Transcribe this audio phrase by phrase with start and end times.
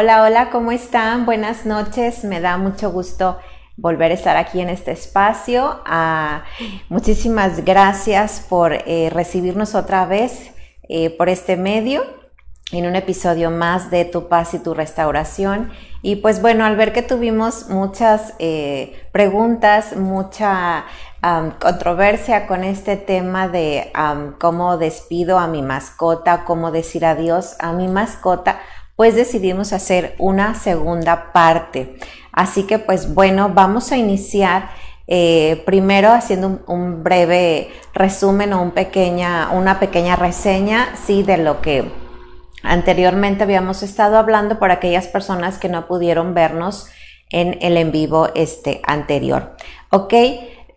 [0.00, 1.26] Hola, hola, ¿cómo están?
[1.26, 3.36] Buenas noches, me da mucho gusto
[3.76, 5.80] volver a estar aquí en este espacio.
[5.84, 6.44] Ah,
[6.88, 10.52] muchísimas gracias por eh, recibirnos otra vez
[10.88, 12.04] eh, por este medio
[12.70, 15.72] en un episodio más de Tu paz y tu restauración.
[16.00, 20.84] Y pues bueno, al ver que tuvimos muchas eh, preguntas, mucha
[21.58, 23.90] controversia con este tema de
[24.38, 28.60] cómo despido a mi mascota, cómo decir adiós a mi mascota,
[28.98, 31.94] pues decidimos hacer una segunda parte.
[32.32, 34.70] Así que pues bueno, vamos a iniciar
[35.06, 41.60] eh, primero haciendo un, breve resumen o un pequeña, una pequeña reseña, sí, de lo
[41.60, 41.88] que
[42.64, 46.88] anteriormente habíamos estado hablando por aquellas personas que no pudieron vernos
[47.30, 49.54] en el en vivo este anterior.
[49.90, 50.12] Ok,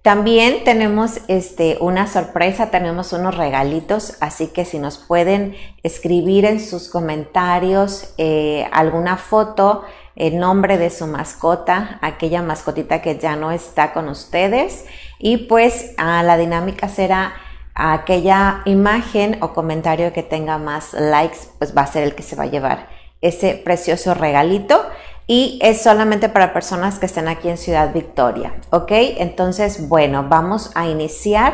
[0.01, 6.59] también tenemos este, una sorpresa, tenemos unos regalitos, así que si nos pueden escribir en
[6.59, 9.83] sus comentarios eh, alguna foto,
[10.15, 14.85] el nombre de su mascota, aquella mascotita que ya no está con ustedes,
[15.19, 17.33] y pues ah, la dinámica será
[17.75, 22.35] aquella imagen o comentario que tenga más likes, pues va a ser el que se
[22.35, 22.89] va a llevar
[23.21, 24.83] ese precioso regalito
[25.27, 28.91] y es solamente para personas que estén aquí en Ciudad Victoria, ¿ok?
[29.17, 31.53] Entonces, bueno, vamos a iniciar.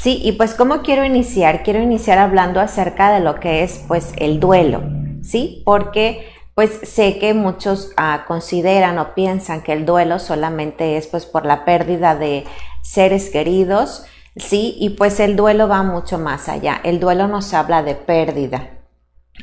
[0.00, 1.62] Sí, y pues ¿cómo quiero iniciar?
[1.62, 4.82] Quiero iniciar hablando acerca de lo que es pues el duelo,
[5.22, 5.62] ¿sí?
[5.64, 11.26] Porque pues sé que muchos ah, consideran o piensan que el duelo solamente es pues
[11.26, 12.44] por la pérdida de
[12.82, 14.04] seres queridos,
[14.36, 14.76] ¿sí?
[14.80, 16.80] Y pues el duelo va mucho más allá.
[16.82, 18.77] El duelo nos habla de pérdida.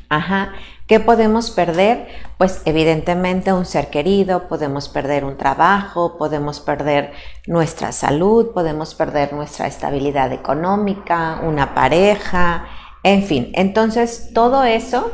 [0.09, 0.53] Ajá.
[0.87, 2.07] ¿Qué podemos perder?
[2.37, 7.11] Pues evidentemente un ser querido, podemos perder un trabajo, podemos perder
[7.47, 12.67] nuestra salud, podemos perder nuestra estabilidad económica, una pareja,
[13.01, 13.51] en fin.
[13.55, 15.11] Entonces, todo eso,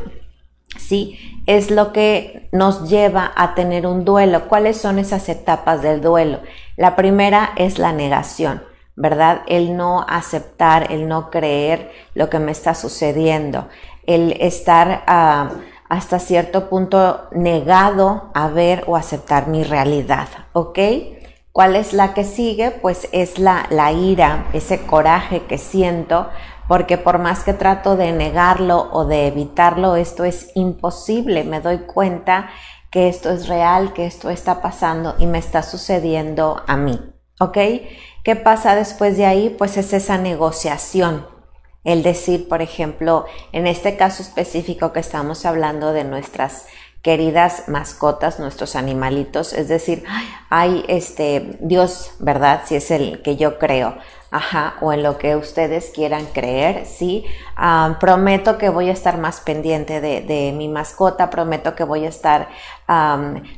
[0.77, 4.49] sí, es lo que nos lleva a tener un duelo.
[4.49, 6.41] ¿Cuáles son esas etapas del duelo?
[6.75, 8.61] La primera es la negación.
[8.93, 9.43] ¿verdad?
[9.47, 13.67] El no aceptar, el no creer lo que me está sucediendo
[14.05, 15.51] el estar ah,
[15.89, 20.79] hasta cierto punto negado a ver o aceptar mi realidad, ¿ok?
[21.51, 22.71] ¿Cuál es la que sigue?
[22.71, 26.29] Pues es la, la ira, ese coraje que siento,
[26.69, 31.43] porque por más que trato de negarlo o de evitarlo, esto es imposible.
[31.43, 32.49] Me doy cuenta
[32.89, 37.01] que esto es real, que esto está pasando y me está sucediendo a mí.
[37.41, 37.57] ¿Ok?
[38.23, 39.49] ¿Qué pasa después de ahí?
[39.57, 41.25] Pues es esa negociación.
[41.83, 46.67] El decir, por ejemplo, en este caso específico que estamos hablando de nuestras
[47.01, 50.03] queridas mascotas, nuestros animalitos, es decir,
[50.49, 52.61] hay este Dios, ¿verdad?
[52.65, 53.95] Si es el que yo creo,
[54.29, 57.25] ajá, o en lo que ustedes quieran creer, sí.
[57.55, 62.09] Ah, prometo que voy a estar más pendiente de, mi mascota, prometo que voy a
[62.09, 62.49] estar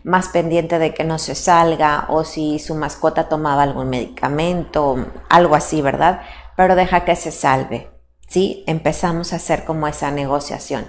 [0.03, 5.55] más pendiente de que no se salga, o si su mascota tomaba algún medicamento, algo
[5.55, 6.21] así, ¿verdad?
[6.55, 7.92] Pero deja que se salve,
[8.33, 8.63] ¿sí?
[8.65, 10.87] Empezamos a hacer como esa negociación.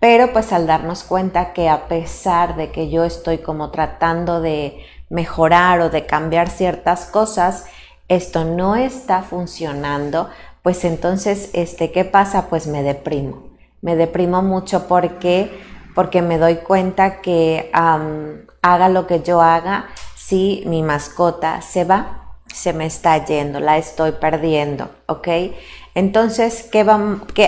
[0.00, 4.82] Pero pues al darnos cuenta que a pesar de que yo estoy como tratando de
[5.10, 7.66] mejorar o de cambiar ciertas cosas,
[8.08, 10.30] esto no está funcionando,
[10.62, 12.48] pues entonces, este, ¿qué pasa?
[12.48, 13.42] Pues me deprimo.
[13.82, 15.50] Me deprimo mucho porque,
[15.94, 22.36] porque me doy cuenta que haga lo que yo haga, si mi mascota se va,
[22.46, 25.28] se me está yendo, la estoy perdiendo, ¿ok?
[25.96, 26.84] Entonces, ¿qué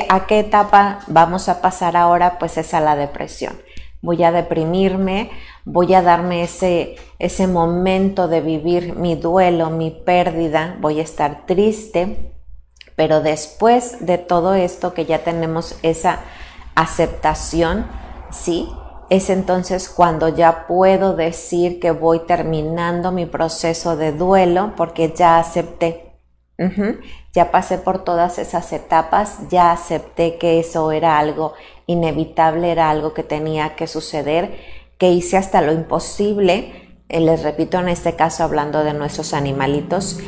[0.09, 2.39] ¿a qué etapa vamos a pasar ahora?
[2.39, 3.61] Pues es a la depresión.
[4.01, 5.31] Voy a deprimirme,
[5.67, 11.45] voy a darme ese, ese momento de vivir mi duelo, mi pérdida, voy a estar
[11.45, 12.33] triste,
[12.97, 16.21] pero después de todo esto que ya tenemos esa
[16.75, 17.87] aceptación,
[18.31, 18.71] ¿sí?
[19.11, 25.39] Es entonces cuando ya puedo decir que voy terminando mi proceso de duelo porque ya
[25.39, 26.09] acepté
[27.33, 31.55] ya pasé por todas esas etapas, ya acepté que eso era algo
[31.87, 34.59] inevitable, era algo que tenía que suceder,
[34.99, 36.89] que hice hasta lo imposible.
[37.09, 40.19] Eh, les repito, en este caso hablando de nuestros animalitos,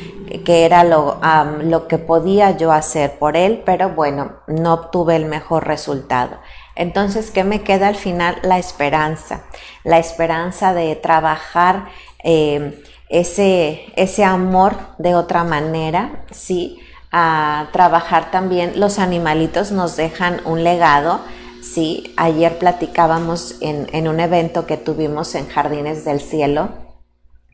[0.44, 1.20] que era lo,
[1.62, 6.38] lo que podía yo hacer por él, pero bueno, no obtuve el mejor resultado.
[6.76, 8.38] Entonces, ¿qué me queda al final?
[8.42, 9.42] La esperanza,
[9.84, 11.88] la esperanza de trabajar
[12.22, 16.80] eh, ese, ese amor de otra manera, ¿sí?
[17.12, 21.20] A trabajar también, los animalitos nos dejan un legado,
[21.60, 22.14] ¿sí?
[22.16, 26.68] Ayer platicábamos en, un evento que tuvimos en Jardines del Cielo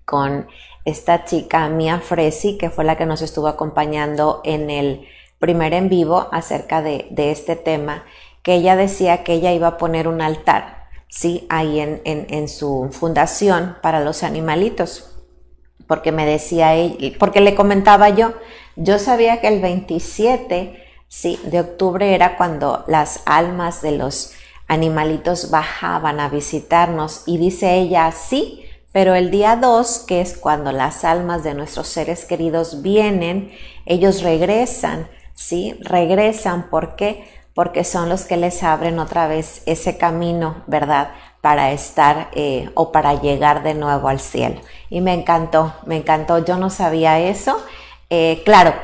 [0.04, 0.46] con
[0.84, 5.06] esta chica Mia Fresi, que fue la que nos estuvo acompañando en el
[5.38, 8.04] primer en vivo acerca de, este tema,
[8.42, 13.76] que ella decía que ella iba a poner un altar sí, ahí en, su fundación
[13.80, 15.15] para los animalitos.
[15.86, 18.32] Porque me decía él, porque le comentaba yo,
[18.76, 24.32] yo sabía que el 27 sí, de octubre era cuando las almas de los
[24.68, 30.72] animalitos bajaban a visitarnos y dice ella, sí, pero el día 2, que es cuando
[30.72, 33.52] las almas de nuestros seres queridos vienen,
[33.84, 35.78] ellos regresan, ¿sí?
[35.80, 37.28] Regresan, ¿por qué?
[37.54, 41.10] Porque son los que les abren otra vez ese camino, ¿verdad?
[41.46, 44.60] Para estar eh, o para llegar de nuevo al cielo.
[44.90, 47.56] Y me encantó, me encantó, yo no sabía eso.
[48.10, 48.74] Eh, claro,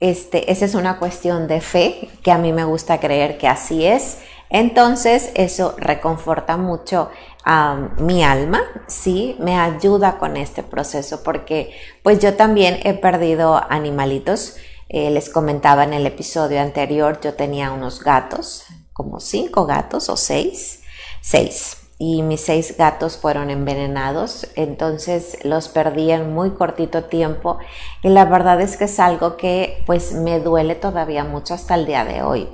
[0.00, 3.84] este, esa es una cuestión de fe, que a mí me gusta creer que así
[3.84, 4.20] es.
[4.48, 7.10] Entonces eso reconforta mucho
[7.44, 13.60] a mi alma, sí, me ayuda con este proceso porque pues yo también he perdido
[13.68, 14.56] animalitos.
[14.88, 18.64] Eh, les comentaba en el episodio anterior, yo tenía unos gatos,
[18.94, 20.80] como cinco gatos o seis,
[21.20, 21.76] seis.
[21.98, 27.58] Y mis seis gatos fueron envenenados, entonces los perdí en muy cortito tiempo
[28.02, 31.86] y la verdad es que es algo que pues me duele todavía mucho hasta el
[31.86, 32.48] día de hoy.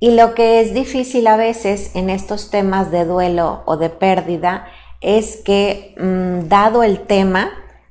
[0.00, 4.68] Y lo que es difícil a veces en estos temas de duelo o de pérdida
[5.00, 7.50] es que mm, dado el tema,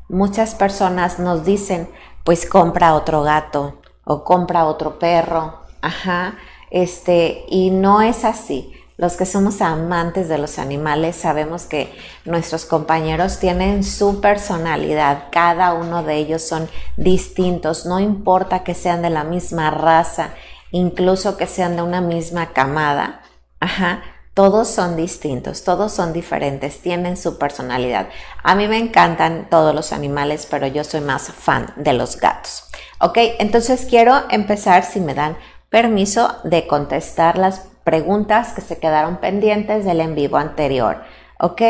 [0.09, 1.89] muchas personas nos dicen,
[2.23, 6.37] pues compra otro gato o compra otro perro, ajá,
[6.71, 8.73] este, y no es así.
[8.97, 11.95] Los que somos amantes de los animales sabemos que
[12.25, 16.67] nuestros compañeros tienen su personalidad, cada uno de ellos son
[16.97, 20.31] distintos, no importa que sean de la misma raza,
[20.71, 23.21] incluso que sean de una misma camada,
[23.59, 24.01] ajá,
[24.33, 28.09] todos son distintos, todos son diferentes, tienen su personalidad.
[28.43, 32.63] A mí me encantan todos los animales, pero yo soy más fan de los gatos.
[32.99, 35.37] Ok, entonces quiero empezar, si me dan
[35.69, 41.03] permiso, de contestar las preguntas que se quedaron pendientes del en vivo anterior.
[41.39, 41.61] Ok,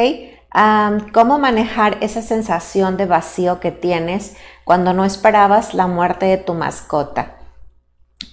[1.14, 6.56] ¿cómo manejar esa sensación de vacío que tienes cuando no esperabas la muerte de tu
[6.56, 7.38] mascota?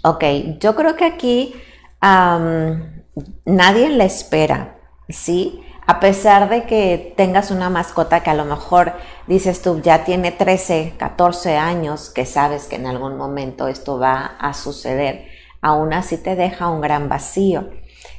[0.03, 0.25] Ok,
[0.61, 1.55] yo creo que aquí
[3.45, 4.79] nadie la espera,
[5.11, 5.61] ¿sí?
[5.87, 8.95] A pesar de que tengas una mascota que a lo mejor
[9.27, 14.37] dices tú ya tiene 13, 14 años, que sabes que en algún momento esto va
[14.39, 15.34] a suceder,
[15.65, 17.71] aún así te deja un gran vacío.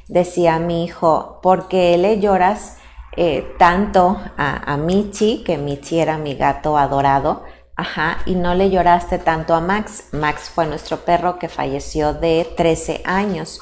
[0.08, 2.76] Decía mi hijo, ¿por qué le lloras
[3.16, 7.44] eh, tanto a, a Michi, que Michi era mi gato adorado,
[7.78, 10.08] Ajá, y no le lloraste tanto a Max.
[10.12, 13.60] Max fue nuestro perro que falleció de 13 años,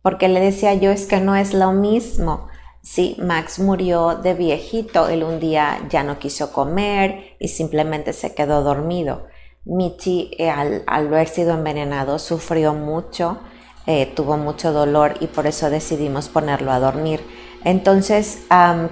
[0.00, 2.48] porque le decía yo es que no es lo mismo.
[2.82, 8.34] Sí, Max murió de viejito, él un día ya no quiso comer y simplemente se
[8.34, 9.26] quedó dormido.
[9.64, 13.38] Michi, eh, al, haber sido envenenado, sufrió mucho,
[13.86, 17.20] eh, tuvo mucho dolor y por eso decidimos ponerlo a dormir.
[17.64, 18.44] Entonces,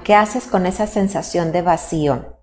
[0.04, 2.38] ¿qué haces con esa sensación de vacío?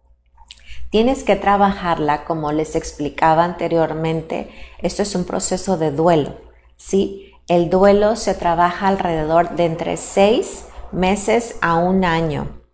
[0.89, 4.49] Tienes que trabajarla como les explicaba anteriormente.
[4.79, 6.37] Esto es un proceso de duelo,
[6.77, 7.31] ¿sí?
[7.47, 12.64] El duelo se trabaja alrededor de entre seis meses a un año.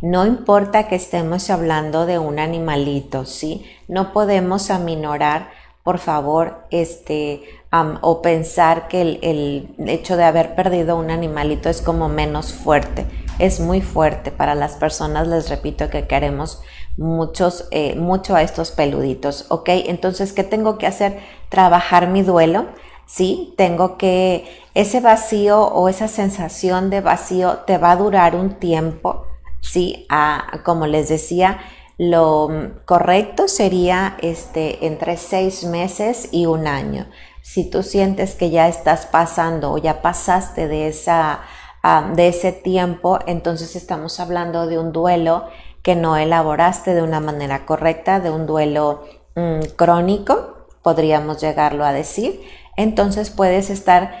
[0.00, 3.64] No importa que estemos hablando de un animalito, ¿sí?
[3.88, 5.50] No podemos aminorar,
[5.82, 7.42] por favor, este,
[8.00, 13.06] o pensar que el, hecho de haber perdido un animalito es como menos fuerte.
[13.38, 16.62] Es muy fuerte para las personas, les repito, que queremos
[16.96, 19.68] muchos, eh, mucho a estos peluditos, ¿ok?
[19.86, 21.18] Entonces, ¿qué tengo que hacer?
[21.48, 22.66] Trabajar mi duelo,
[23.06, 23.54] ¿sí?
[23.56, 29.26] Tengo que, ese vacío o esa sensación de vacío te va a durar un tiempo,
[29.60, 30.06] ¿sí?
[30.64, 31.60] como les decía,
[31.98, 32.48] lo
[32.86, 37.06] correcto sería este, entre seis meses y un año.
[37.42, 41.40] Si tú sientes que ya estás pasando o ya pasaste de, esa,
[42.14, 45.44] de ese tiempo, entonces estamos hablando de un duelo
[45.82, 49.04] que no elaboraste de una manera correcta, de un duelo
[49.34, 52.40] mm, crónico, podríamos llegarlo a decir.
[52.76, 54.12] Entonces puedes estar,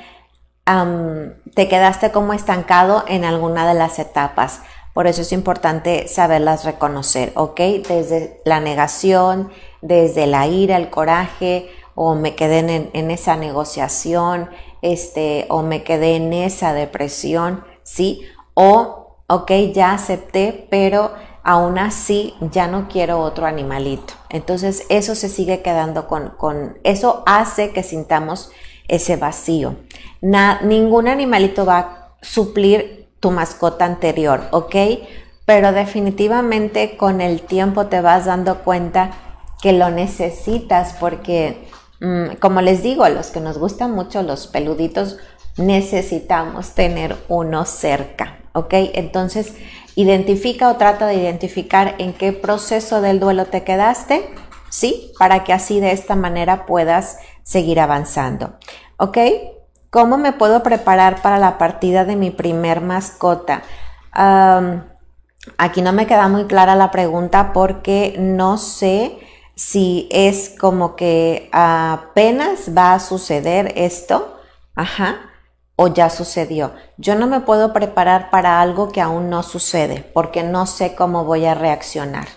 [1.54, 4.62] te quedaste como estancado en alguna de las etapas.
[4.94, 7.60] Por eso es importante saberlas reconocer, ¿ok?
[7.88, 14.50] Desde la negación, desde la ira, el coraje, o me quedé en, en esa negociación,
[14.82, 18.22] este, o me quedé en esa depresión, ¿sí?
[18.54, 24.14] O, ok, ya acepté, pero aún así ya no quiero otro animalito.
[24.28, 28.50] Entonces eso se sigue quedando con, eso hace que sintamos
[28.88, 29.76] ese vacío.
[30.20, 34.76] ningún animalito va a suplir tu mascota anterior, ¿ok?
[35.44, 39.10] Pero definitivamente con el tiempo te vas dando cuenta
[39.60, 41.68] que lo necesitas porque,
[42.00, 45.18] mm, como les digo, a los que nos gustan mucho los peluditos,
[45.56, 48.74] necesitamos tener uno cerca, ¿ok?
[48.94, 49.54] Entonces,
[49.94, 54.28] identifica o trata de identificar en qué proceso del duelo te quedaste,
[54.70, 55.12] ¿sí?
[55.18, 58.54] Para que así de esta manera puedas seguir avanzando,
[58.96, 59.18] ¿ok?
[59.90, 63.62] ¿Cómo me puedo preparar para la partida de mi primer mascota?
[65.56, 69.18] aquí no me queda muy clara la pregunta porque no sé
[69.54, 74.38] si es como que apenas va a suceder esto,
[74.74, 75.31] ajá,
[75.82, 76.72] o ya sucedió.
[76.96, 81.24] Yo no me puedo preparar para algo que aún no sucede porque no sé cómo
[81.24, 82.28] voy a reaccionar.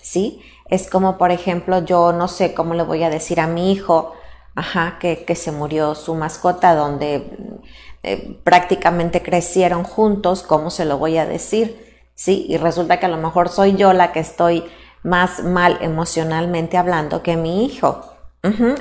[0.00, 0.40] ¿Sí?
[0.66, 4.14] Es como, por ejemplo, yo no sé cómo le voy a decir a mi hijo,
[4.54, 7.66] ajá, que, se murió su mascota, donde
[8.02, 12.08] eh, prácticamente crecieron juntos, ¿cómo se lo voy a decir?
[12.14, 12.46] ¿Sí?
[12.48, 14.64] Y resulta que a lo mejor soy yo la que estoy
[15.02, 18.00] más mal emocionalmente hablando que mi hijo.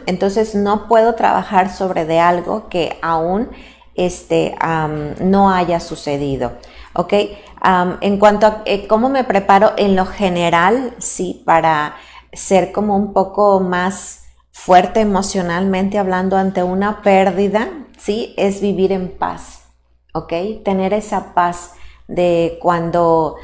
[0.05, 3.49] Entonces no puedo trabajar sobre de algo que aún
[3.99, 4.55] este,
[5.19, 6.53] no haya sucedido.
[6.93, 7.13] ¿Ok?
[8.01, 11.95] en cuanto a eh, cómo me preparo en lo general, sí, para
[12.31, 19.09] ser como un poco más fuerte emocionalmente hablando ante una pérdida, sí, es vivir en
[19.09, 19.65] paz.
[20.13, 20.33] ¿Ok?
[20.63, 21.73] Tener esa paz
[22.07, 23.35] de cuando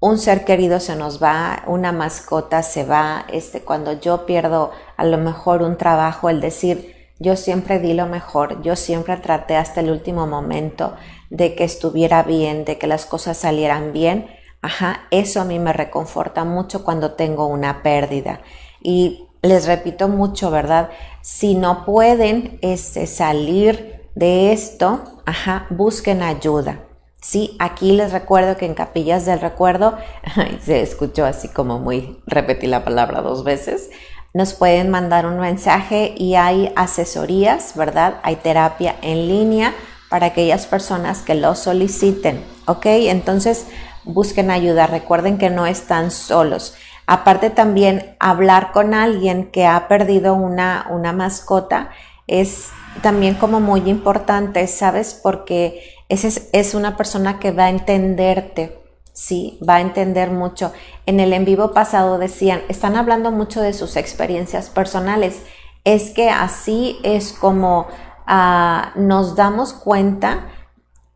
[0.00, 5.04] un ser querido se nos va, una mascota se va, este, cuando yo pierdo a
[5.04, 9.80] lo mejor un trabajo, el decir, yo siempre di lo mejor, yo siempre traté hasta
[9.80, 10.94] el último momento
[11.30, 14.28] de que estuviera bien, de que las cosas salieran bien.
[14.62, 18.40] Ajá, eso a mí me reconforta mucho cuando tengo una pérdida.
[18.80, 20.90] Y les repito mucho, ¿verdad?
[21.22, 26.84] Si no pueden este, salir de esto, ajá, busquen ayuda.
[27.20, 29.98] Sí, aquí les recuerdo que en Capillas del Recuerdo,
[30.64, 33.90] se escuchó así como muy, repetí la palabra dos veces,
[34.38, 38.20] nos pueden mandar un mensaje y hay asesorías, ¿verdad?
[38.22, 39.74] Hay terapia en línea
[40.08, 42.86] para aquellas personas que lo soliciten, ¿ok?
[42.86, 43.66] Entonces
[44.04, 46.76] busquen ayuda, recuerden que no están solos.
[47.04, 51.90] Aparte también hablar con alguien que ha perdido una, una mascota
[52.28, 52.68] es
[53.02, 55.18] también como muy importante, ¿sabes?
[55.20, 58.78] Porque es, es una persona que va a entenderte,
[59.18, 60.72] sí, va a entender mucho.
[61.04, 65.42] En el en vivo pasado decían, están hablando mucho de sus experiencias personales.
[65.82, 67.88] Es que así es como
[68.28, 70.46] ah, nos damos cuenta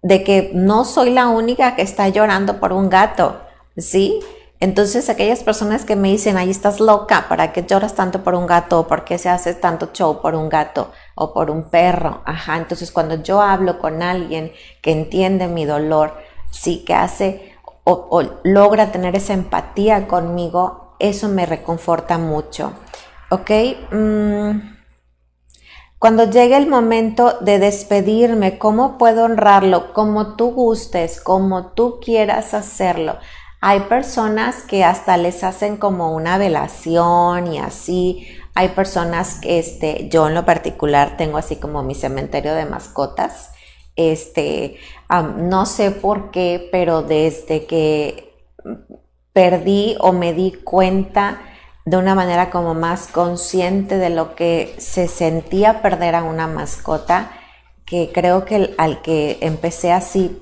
[0.03, 3.41] de que no soy la única que está llorando por un gato,
[3.77, 4.19] ¿sí?
[4.59, 8.49] Entonces, aquellas personas que me dicen, ahí estás loca, ¿para qué lloras tanto por un
[8.49, 8.81] gato?
[8.81, 12.23] ¿O por qué se hace tanto show por un gato o por un perro?
[12.25, 16.17] Ajá, entonces cuando yo hablo con alguien que entiende mi dolor,
[16.51, 17.52] sí que hace
[17.85, 22.73] o, logra tener esa empatía conmigo, eso me reconforta mucho.
[23.31, 23.51] ¿Ok?
[23.91, 24.61] Mm,
[25.99, 29.93] cuando llegue el momento de despedirme, ¿cómo puedo honrarlo?
[29.93, 33.19] Como tú gustes, como tú quieras hacerlo.
[33.61, 38.27] Hay personas que hasta les hacen como una velación y así.
[38.55, 43.53] Hay personas que, este, yo en lo particular tengo así como mi cementerio de mascotas
[43.97, 44.79] este,
[45.21, 48.33] no sé por qué, pero desde que
[49.33, 51.42] perdí o me di cuenta
[51.85, 57.33] de una manera como más consciente de lo que se sentía perder a una mascota,
[57.85, 60.40] que creo que al que empecé así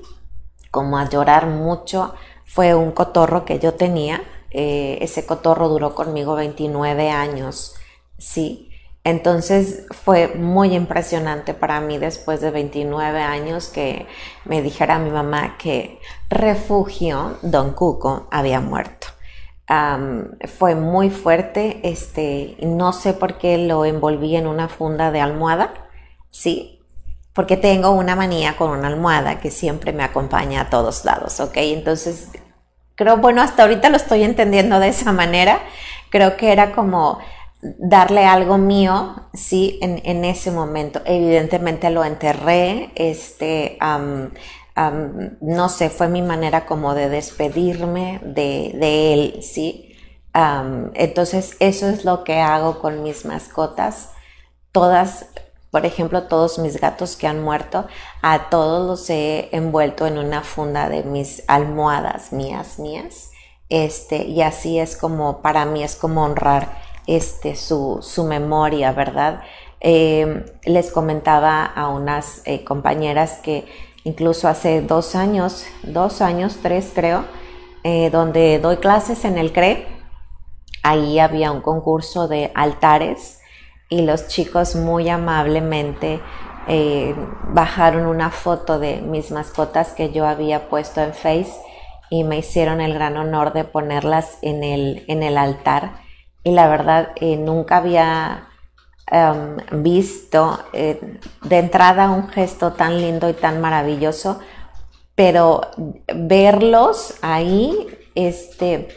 [0.69, 2.13] como a llorar mucho
[2.45, 4.21] fue un cotorro que yo tenía.
[4.51, 7.75] Eh, ese cotorro duró conmigo 29 años,
[8.17, 8.70] sí.
[9.03, 14.05] Entonces fue muy impresionante para mí después de 29 años que
[14.45, 19.07] me dijera mi mamá que refugio Don Cuco había muerto.
[20.59, 25.73] fue muy fuerte, este, no sé por qué lo envolví en una funda de almohada,
[26.29, 26.81] sí,
[27.33, 31.53] porque tengo una manía con una almohada que siempre me acompaña a todos lados, ¿ok?
[31.55, 32.29] Entonces,
[32.95, 35.59] creo, bueno, hasta ahorita lo estoy entendiendo de esa manera,
[36.09, 37.19] creo que era como
[37.61, 41.01] darle algo mío, sí, en, ese momento.
[41.05, 43.77] Evidentemente lo enterré, este,
[45.41, 49.95] no sé, fue mi manera como de despedirme de, él, sí.
[50.33, 54.09] entonces, eso es lo que hago con mis mascotas.
[54.71, 55.27] Todas,
[55.69, 57.87] por ejemplo, todos mis gatos que han muerto,
[58.21, 63.31] a todos los he envuelto en una funda de mis almohadas mías, mías.
[63.69, 69.41] Este, y así es como, para mí es como honrar este, su, su memoria, ¿verdad?
[69.79, 73.65] Eh, les comentaba a unas eh, compañeras que
[74.03, 77.25] incluso hace dos años, dos años, tres creo,
[77.83, 79.87] eh, donde doy clases en el CRE,
[80.83, 83.39] ahí había un concurso de altares
[83.89, 86.21] y los chicos muy amablemente
[87.49, 91.51] bajaron una foto de mis mascotas que yo había puesto en Face
[92.11, 95.93] y me hicieron el gran honor de ponerlas en el, en el altar.
[96.43, 98.49] Y la verdad, eh, nunca había
[99.07, 104.39] em, visto eh, de entrada un gesto tan lindo y tan maravilloso,
[105.15, 105.61] pero
[106.15, 108.87] verlos ahí, este,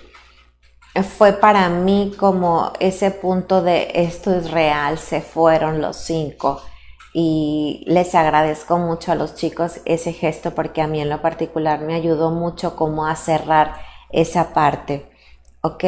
[1.03, 6.63] fue para mí como ese punto de esto es real, se fueron los cinco
[7.13, 11.81] y les agradezco mucho a los chicos ese gesto porque a mí en lo particular
[11.81, 13.75] me ayudó mucho como a cerrar
[14.11, 15.11] esa parte,
[15.63, 15.85] ¿ok?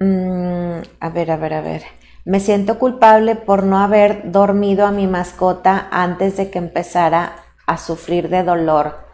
[0.00, 1.82] Mm, a ver, a ver, a ver.
[2.24, 7.78] Me siento culpable por no haber dormido a mi mascota antes de que empezara a
[7.78, 9.06] sufrir de dolor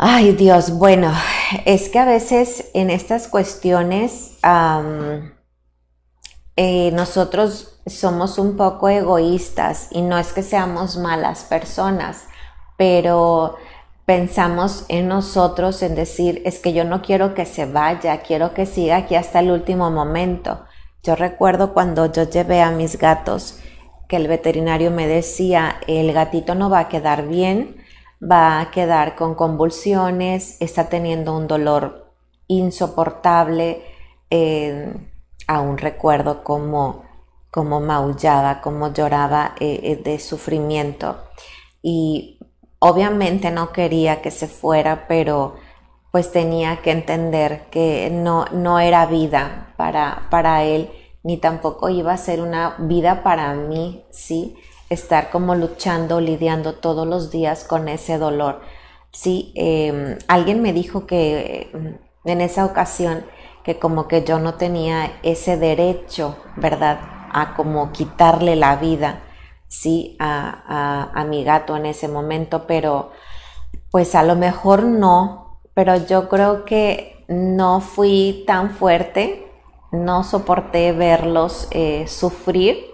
[0.00, 1.12] Ay Dios, bueno,
[1.64, 4.38] es que a veces en estas cuestiones
[6.54, 12.28] eh, nosotros somos un poco egoístas y no es que seamos malas personas,
[12.76, 13.56] pero
[14.08, 18.66] pensamos en nosotros en decir, es que yo no quiero que se vaya, quiero que
[18.66, 20.64] siga aquí hasta el último momento.
[21.04, 23.60] Yo recuerdo cuando yo llevé a mis gatos
[24.08, 27.76] que el veterinario me decía, el gatito no va a quedar bien
[28.20, 32.12] va a quedar con convulsiones, está teniendo un dolor
[32.46, 33.82] insoportable.
[34.30, 34.92] Eh,
[35.46, 37.04] aún recuerdo cómo,
[37.50, 41.16] cómo maullaba, cómo lloraba eh, eh, de sufrimiento.
[41.82, 42.37] Y
[42.78, 45.56] obviamente no quería que se fuera, pero
[46.10, 50.90] pues tenía que entender que no, no era vida para, para él,
[51.22, 54.56] ni tampoco iba a ser una vida para mí, ¿sí?
[54.90, 58.60] estar como luchando, lidiando todos los días con ese dolor.
[59.10, 63.24] Sí, em, alguien me dijo que mm, en esa ocasión
[63.64, 67.00] que como que yo no tenía ese derecho, ¿verdad?
[67.32, 69.20] A como quitarle la vida,
[69.68, 73.12] sí, a, a mi gato en ese momento, pero
[73.90, 79.50] pues a lo mejor no, pero yo creo que no fui tan fuerte,
[79.92, 82.88] no soporté verlos eh, sufrir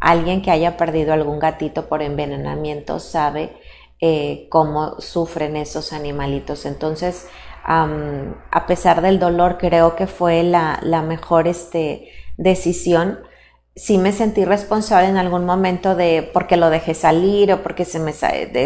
[0.00, 3.52] Alguien que haya perdido algún gatito por envenenamiento sabe
[4.00, 6.64] eh, cómo sufren esos animalitos.
[6.64, 7.28] Entonces,
[7.62, 13.20] a pesar del dolor, creo que fue la, mejor este, decisión.
[13.76, 17.98] Sí me sentí responsable en algún momento de porque lo dejé salir o porque se
[17.98, 18.12] me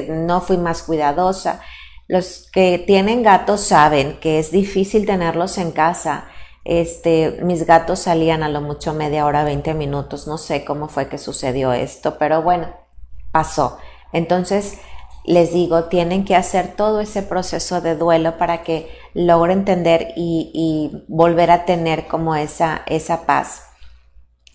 [0.08, 1.60] no fui más cuidadosa.
[2.08, 6.28] Los que tienen gatos saben que es difícil tenerlos en casa
[6.64, 10.26] este, mis gatos salían a lo mucho media hora, 20 minutos.
[10.26, 12.68] No sé cómo fue que sucedió esto, pero bueno,
[13.32, 13.78] pasó.
[14.12, 14.78] Entonces,
[15.24, 21.04] les digo, tienen que hacer todo ese proceso de duelo para que logre entender y,
[21.08, 23.64] volver a tener como esa, esa paz.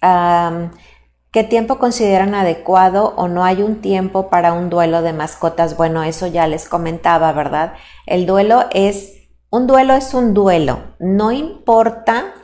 [0.02, 5.78] ¿Qué tiempo consideran adecuado o no hay un tiempo para un duelo de mascotas?
[5.78, 7.74] Bueno, eso ya les comentaba, ¿verdad?
[8.06, 9.20] El duelo es
[9.52, 12.36] un duelo es un duelo, no importa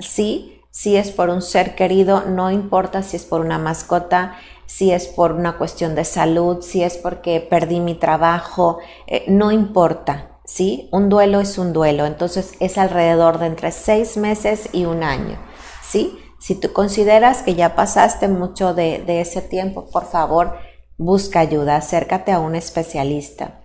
[0.00, 4.90] si, si es por un ser querido, no importa si es por una mascota, si
[4.90, 10.38] es por una cuestión de salud, si es porque perdí mi trabajo, eh, no importa,
[10.46, 10.88] ¿sí?
[10.90, 15.36] Un duelo es un duelo, entonces es alrededor de entre seis meses y un año,
[15.82, 16.18] ¿sí?
[16.44, 20.58] Si tú consideras que ya pasaste mucho de, ese tiempo, por favor,
[20.98, 23.62] busca ayuda, acércate a un especialista.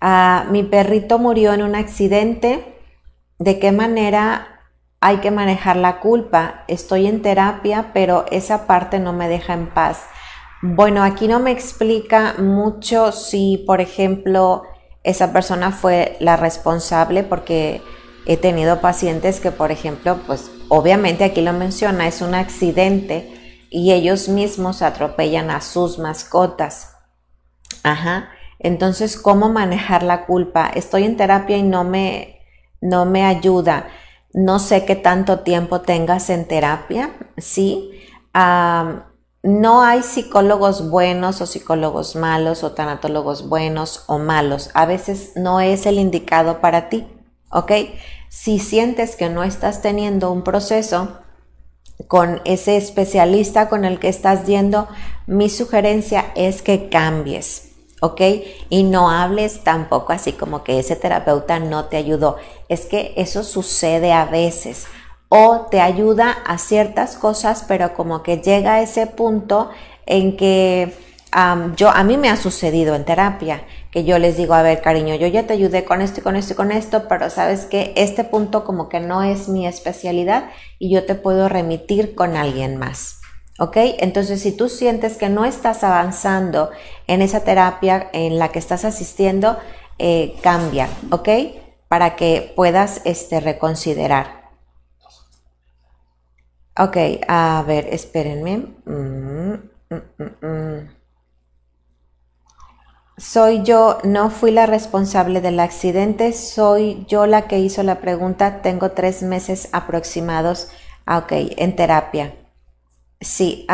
[0.00, 2.80] Ah, mi perrito murió en un accidente,
[3.38, 4.60] ¿de qué manera
[5.00, 6.64] hay que manejar la culpa?
[6.66, 10.02] Estoy en terapia, pero esa parte no me deja en paz.
[10.62, 14.64] Bueno, aquí no me explica mucho si, por ejemplo,
[15.04, 17.82] esa persona fue la responsable porque
[18.26, 23.92] he tenido pacientes que, por ejemplo, pues obviamente aquí lo menciona, es un accidente y
[23.92, 26.96] ellos mismos atropellan a sus mascotas.
[27.82, 28.30] Ajá.
[28.58, 30.66] Entonces, ¿cómo manejar la culpa?
[30.74, 32.40] Estoy en terapia y no me,
[32.80, 33.88] no me ayuda.
[34.32, 37.92] No sé qué tanto tiempo tengas en terapia, ¿sí?
[39.42, 44.70] no hay psicólogos buenos o psicólogos malos o tanatólogos buenos o malos.
[44.74, 47.06] A veces no es el indicado para ti,
[47.50, 47.72] ¿ok?
[48.38, 51.20] Si sientes que no estás teniendo un proceso
[52.06, 54.88] con ese especialista con el que estás yendo,
[55.26, 57.72] mi sugerencia es que cambies.
[58.02, 58.20] ¿ok?
[58.68, 62.36] Y no hables tampoco así como que ese terapeuta no te ayudó.
[62.68, 64.86] Es que eso sucede a veces.
[65.30, 69.70] O te ayuda a ciertas cosas, pero como que llega a ese punto
[70.04, 70.94] en que
[71.76, 73.64] yo, a mí me ha sucedido en terapia,
[73.96, 76.36] que yo les digo, a ver, cariño, yo ya te ayudé con esto y con
[76.36, 80.50] esto y con esto, pero sabes que este punto como que no es mi especialidad
[80.78, 83.22] y yo te puedo remitir con alguien más.
[83.58, 83.78] ¿Ok?
[84.00, 86.68] Entonces, si tú sientes que no estás avanzando
[87.06, 89.56] en esa terapia en la que estás asistiendo,
[89.98, 91.30] eh, cambia, ¿ok?
[91.88, 94.50] Para que puedas este, reconsiderar.
[96.78, 98.58] Ok, a ver, espérenme.
[98.84, 99.54] Mm,
[99.88, 100.88] mm, mm,
[103.18, 108.60] soy yo, no fui la responsable del accidente, soy yo la que hizo la pregunta,
[108.60, 110.68] tengo tres meses aproximados,
[111.06, 112.34] ah, ok, en terapia.
[113.20, 113.66] Sí,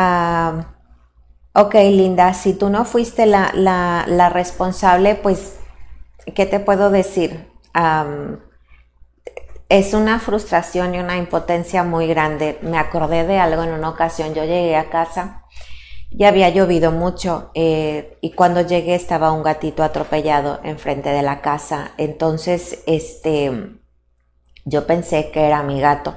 [1.53, 5.57] ok, Linda, si tú no fuiste la, la, responsable, pues,
[6.33, 7.51] ¿qué te puedo decir?
[9.69, 12.59] es una frustración y una impotencia muy grande.
[12.61, 15.43] Me acordé de algo en una ocasión, yo llegué a casa
[16.15, 21.41] ya había llovido mucho eh, y cuando llegué estaba un gatito atropellado enfrente de la
[21.41, 21.91] casa.
[21.97, 23.79] Entonces, este,
[24.65, 26.15] yo pensé que era mi gato.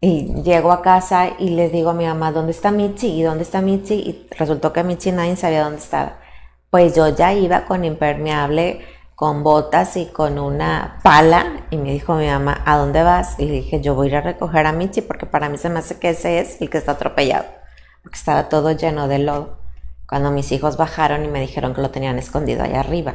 [0.00, 3.08] Y llego a casa y le digo a mi mamá, ¿dónde está Michi?
[3.08, 3.94] ¿Y dónde está Michi?
[3.94, 6.18] Y resultó que Michi nadie sabía dónde estaba.
[6.70, 8.80] Pues yo ya iba con impermeable,
[9.14, 11.66] con botas y con una pala.
[11.70, 13.38] Y me dijo mi mamá, ¿a dónde vas?
[13.38, 15.70] Y le dije, yo voy a ir a recoger a Michi porque para mí se
[15.70, 17.63] me hace que ese es el que está atropellado
[18.04, 19.58] porque estaba todo lleno de lodo,
[20.06, 23.14] cuando mis hijos bajaron y me dijeron que lo tenían escondido allá arriba.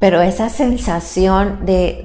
[0.00, 2.02] Pero esa sensación de,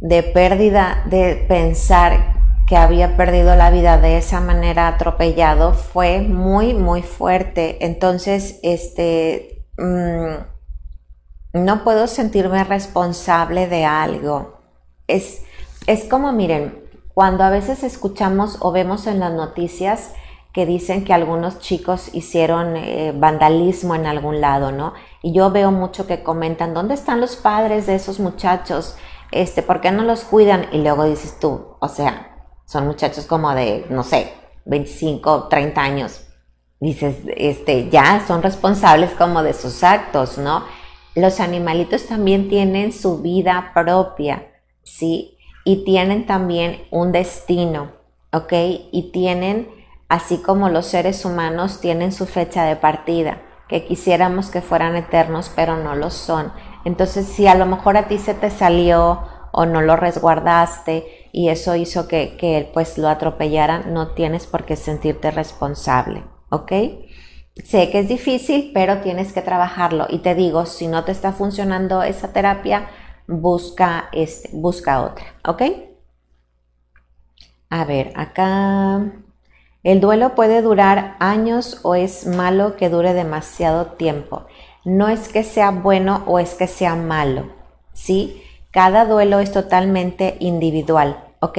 [0.00, 2.34] de, pérdida, de pensar
[2.66, 7.86] que había perdido la vida de esa manera atropellado fue muy, muy fuerte.
[7.86, 14.58] Entonces, este, mm, no puedo sentirme responsable de algo.
[15.06, 15.44] Es,
[15.86, 16.85] es como, miren,
[17.16, 20.12] cuando a veces escuchamos o vemos en las noticias
[20.52, 24.92] que dicen que algunos chicos hicieron eh, vandalismo en algún lado, ¿no?
[25.22, 28.98] Y yo veo mucho que comentan, ¿dónde están los padres de esos muchachos?
[29.32, 30.66] Este, ¿por qué no los cuidan?
[30.72, 34.34] Y luego dices tú, o sea, son muchachos como de, no sé,
[34.66, 36.20] 25, 30 años.
[36.80, 40.64] Dices, este, ya son responsables como de sus actos, ¿no?
[41.14, 44.52] Los animalitos también tienen su vida propia,
[44.82, 45.35] ¿sí?
[45.66, 47.90] Y tienen también un destino,
[48.32, 48.52] ¿ok?
[48.92, 49.68] Y tienen,
[50.08, 55.50] así como los seres humanos tienen su fecha de partida, que quisiéramos que fueran eternos,
[55.56, 56.52] pero no lo son.
[56.84, 61.48] Entonces, si a lo mejor a ti se te salió o no lo resguardaste y
[61.48, 66.72] eso hizo que, que pues lo atropellaran, no tienes por qué sentirte responsable, ¿ok?
[67.64, 70.06] Sé que es difícil, pero tienes que trabajarlo.
[70.10, 72.88] Y te digo, si no te está funcionando esa terapia,
[73.26, 75.62] busca, este, busca otra, ¿ok?
[77.70, 79.02] A ver, acá
[79.82, 84.46] el duelo puede durar años o es malo que dure demasiado tiempo.
[84.84, 87.50] No es que sea bueno o es que sea malo,
[87.92, 88.42] ¿sí?
[88.70, 91.58] Cada duelo es totalmente individual, ¿ok?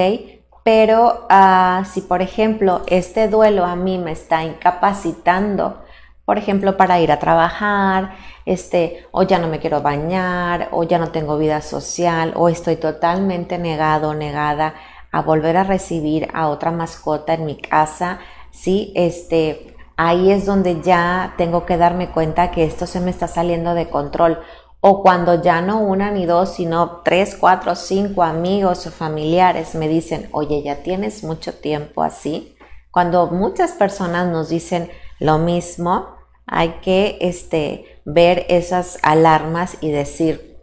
[0.63, 5.81] Pero uh, si por ejemplo este duelo a mí me está incapacitando,
[6.27, 10.99] por ejemplo, para ir a trabajar, este, o ya no me quiero bañar, o ya
[10.99, 14.73] no tengo vida social, o estoy totalmente negado, negada
[15.13, 18.19] a volver a recibir a otra mascota en mi casa,
[18.51, 23.29] sí, este, ahí es donde ya tengo que darme cuenta que esto se me está
[23.29, 24.39] saliendo de control.
[24.81, 29.87] O cuando ya no una ni dos, sino tres, cuatro, cinco amigos o familiares me
[29.87, 32.57] dicen, oye, ya tienes mucho tiempo así.
[32.91, 36.16] Cuando muchas personas nos dicen lo mismo,
[36.47, 40.59] hay que este, ver esas alarmas y decir,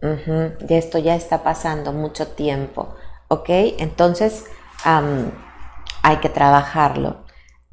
[0.69, 2.95] esto ya está pasando mucho tiempo,
[3.29, 3.49] ¿ok?
[3.79, 4.45] Entonces
[4.85, 7.25] hay que trabajarlo.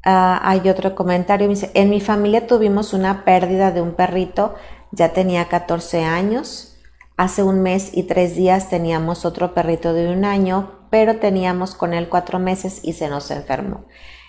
[0.04, 4.54] Ah, hay otro comentario, dice, en mi familia tuvimos una pérdida de un perrito,
[4.90, 6.76] ya tenía 14 años,
[7.16, 11.94] hace un mes y tres días teníamos otro perrito de un año, pero teníamos con
[11.94, 13.84] él cuatro meses y se nos enfermó.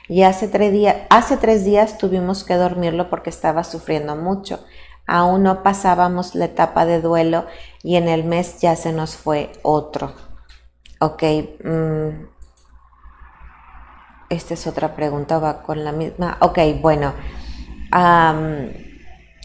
[0.07, 0.73] Y hace tres,
[1.09, 4.63] hace tres días tuvimos que dormirlo porque estaba sufriendo mucho.
[5.05, 7.45] Aún no pasábamos la etapa de duelo
[7.83, 10.13] y en el mes ya se nos fue otro.
[10.99, 11.23] Ok.
[11.63, 12.33] Mm,
[14.29, 16.37] esta es otra pregunta, va con la misma.
[16.41, 17.13] Ok, bueno.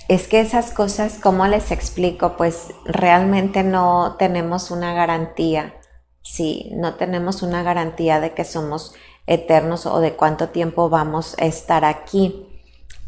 [0.09, 2.37] es que esas cosas, ¿cómo les explico?
[2.37, 5.75] Pues realmente no tenemos una garantía.
[6.23, 8.94] Sí, no tenemos una garantía de que somos
[9.29, 12.47] eternos o de cuánto tiempo vamos a estar aquí.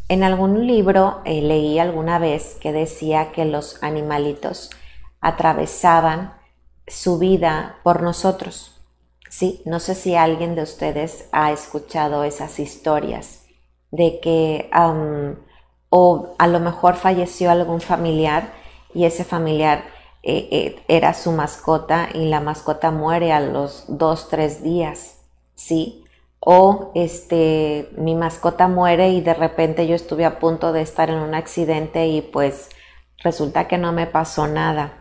[0.07, 4.69] En algún libro eh, leí alguna vez que decía que los animalitos
[5.19, 6.33] atravesaban
[6.87, 8.79] su vida por nosotros.
[9.29, 13.45] Sí, no sé si alguien de ustedes ha escuchado esas historias
[13.89, 14.69] de que
[15.89, 18.53] o a lo mejor falleció algún familiar
[18.93, 19.83] y ese familiar
[20.23, 25.17] eh, eh, era su mascota y la mascota muere a los dos, tres días,
[25.55, 26.03] ¿sí?
[26.43, 31.19] O este mi mascota muere y de repente yo estuve a punto de estar en
[31.19, 32.69] un accidente y pues
[33.19, 34.93] resulta que no me pasó nada.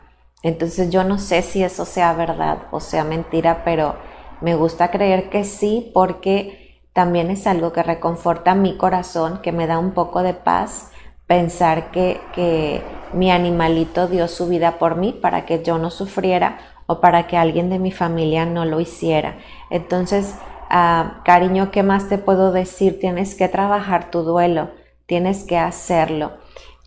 [0.43, 3.97] Entonces yo no sé si eso sea verdad o sea mentira, pero
[4.43, 9.67] me gusta creer que sí porque también es algo que reconforta mi corazón, que me
[9.67, 10.91] da un poco de paz
[11.27, 12.83] pensar que, que
[13.15, 17.37] mi animalito dio su vida por mí para que yo no sufriera o para que
[17.37, 19.39] alguien de mi familia no lo hiciera.
[19.71, 20.35] Entonces,
[20.71, 22.99] ah, cariño, ¿qué más te puedo decir?
[22.99, 24.71] Tienes que trabajar tu duelo,
[25.07, 26.33] tienes que hacerlo.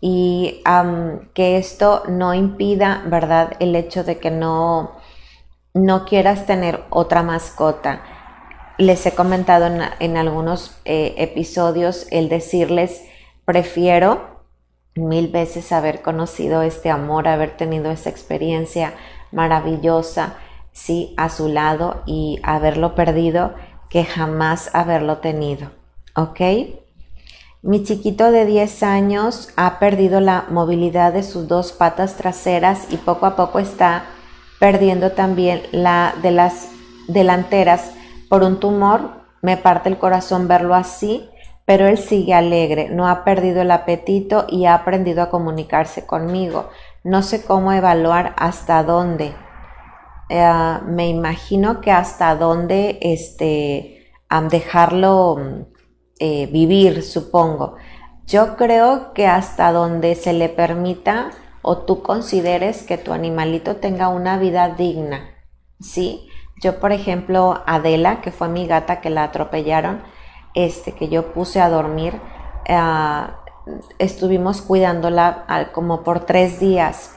[0.00, 0.62] Y
[1.32, 3.52] que esto no impida, ¿verdad?
[3.58, 4.92] El hecho de que no,
[5.72, 8.02] no quieras tener otra mascota.
[8.76, 13.02] Les he comentado en, algunos eh, episodios el decirles,
[13.44, 14.42] prefiero
[14.94, 18.94] mil veces haber conocido este amor, haber tenido esa experiencia
[19.32, 20.36] maravillosa,
[20.72, 23.54] sí, a su lado y haberlo perdido
[23.94, 25.70] que jamás haberlo tenido.
[26.16, 26.40] ¿Ok?
[27.62, 32.96] Mi chiquito de 10 años ha perdido la movilidad de sus dos patas traseras y
[32.96, 34.06] poco a poco está
[34.58, 36.70] perdiendo también la de las
[37.06, 37.92] delanteras
[38.28, 39.10] por un tumor.
[39.42, 41.30] Me parte el corazón verlo así,
[41.64, 46.68] pero él sigue alegre, no ha perdido el apetito y ha aprendido a comunicarse conmigo.
[47.04, 49.36] No sé cómo evaluar hasta dónde.
[50.28, 54.10] Eh, me imagino que hasta dónde este,
[54.50, 55.66] dejarlo
[56.18, 57.76] eh, vivir, supongo.
[58.26, 61.30] Yo creo que hasta donde se le permita
[61.62, 65.30] o tú consideres que tu animalito tenga una vida digna.
[65.80, 66.28] ¿Sí?
[66.62, 70.02] Yo, por ejemplo, Adela, que fue mi gata que la atropellaron,
[70.54, 72.20] este, que yo puse a dormir,
[72.66, 72.80] eh,
[73.98, 77.13] estuvimos cuidándola como por tres días.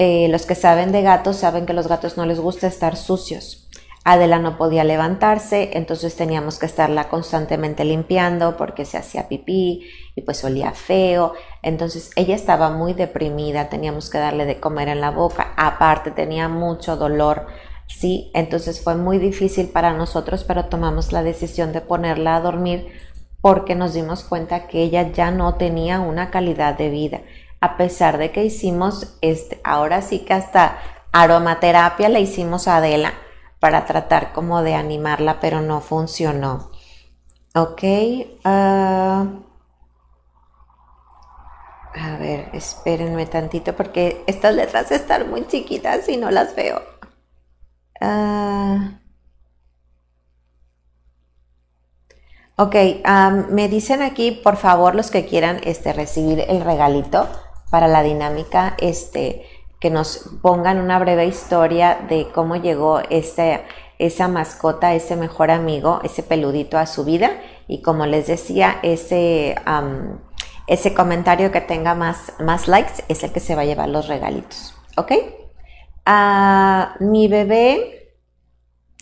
[0.00, 3.68] Eh, los que saben de gatos saben que los gatos no les gusta estar sucios.
[4.04, 10.22] Adela no podía levantarse, entonces teníamos que estarla constantemente limpiando porque se hacía pipí y
[10.22, 11.32] pues olía feo.
[11.62, 16.48] Entonces ella estaba muy deprimida, teníamos que darle de comer en la boca, aparte tenía
[16.48, 17.48] mucho dolor,
[17.88, 22.86] sí, entonces fue muy difícil para nosotros, pero tomamos la decisión de ponerla a dormir
[23.40, 27.20] porque nos dimos cuenta que ella ya no tenía una calidad de vida.
[27.60, 30.78] A pesar de que hicimos, este, ahora sí que hasta
[31.12, 33.14] aromaterapia le hicimos a Adela
[33.60, 36.70] para tratar como de animarla, pero no funcionó.
[37.54, 37.82] Ok.
[38.44, 39.26] Ah,
[41.94, 46.80] a ver, espérenme tantito porque estas letras están muy chiquitas y no las veo.
[48.00, 48.98] Uh,
[52.60, 52.74] Ok,
[53.50, 57.28] me dicen aquí, por favor, los que quieran este, recibir el regalito
[57.70, 59.46] para la dinámica, este,
[59.80, 63.62] que nos pongan una breve historia de cómo llegó este,
[63.98, 67.30] esa mascota, ese mejor amigo, ese peludito a su vida.
[67.66, 69.56] Y como les decía, ese,
[70.66, 74.08] ese comentario que tenga más, más likes es el que se va a llevar los
[74.08, 74.74] regalitos.
[74.96, 75.12] ¿Ok?
[76.06, 77.98] Ah, mi bebé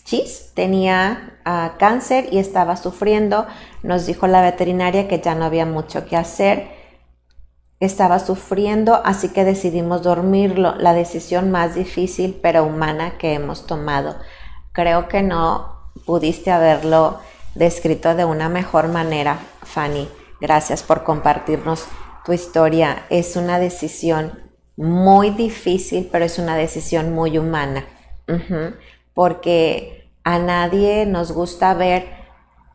[0.07, 3.45] Chis tenía ah, cáncer y estaba sufriendo.
[3.83, 6.76] Nos dijo la veterinaria que ya no había mucho que hacer.
[7.79, 10.75] Estaba sufriendo, así que decidimos dormirlo.
[10.75, 14.15] La decisión más difícil pero humana que hemos tomado.
[14.71, 17.19] Creo que no pudiste haberlo
[17.53, 20.09] descrito de una mejor manera, Fanny.
[20.41, 21.85] Gracias por compartirnos
[22.25, 23.05] tu historia.
[23.09, 24.43] Es una decisión
[24.75, 27.85] muy difícil, pero es una decisión muy humana.
[29.13, 32.16] Porque a nadie nos gusta ver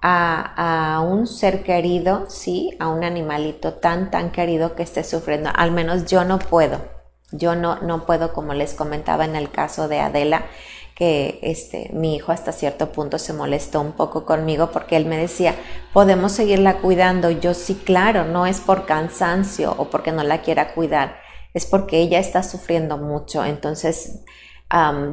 [0.03, 5.51] a, un ser querido, sí, a un animalito tan, tan querido que esté sufriendo.
[5.55, 6.81] Al menos yo no puedo.
[7.31, 10.45] Yo no, no puedo, como les comentaba en el caso de Adela,
[10.95, 15.17] que este, mi hijo hasta cierto punto se molestó un poco conmigo porque él me
[15.17, 15.55] decía,
[15.93, 17.31] podemos seguirla cuidando.
[17.31, 21.17] Yo sí, claro, no es por cansancio o porque no la quiera cuidar,
[21.55, 23.45] es porque ella está sufriendo mucho.
[23.45, 24.21] Entonces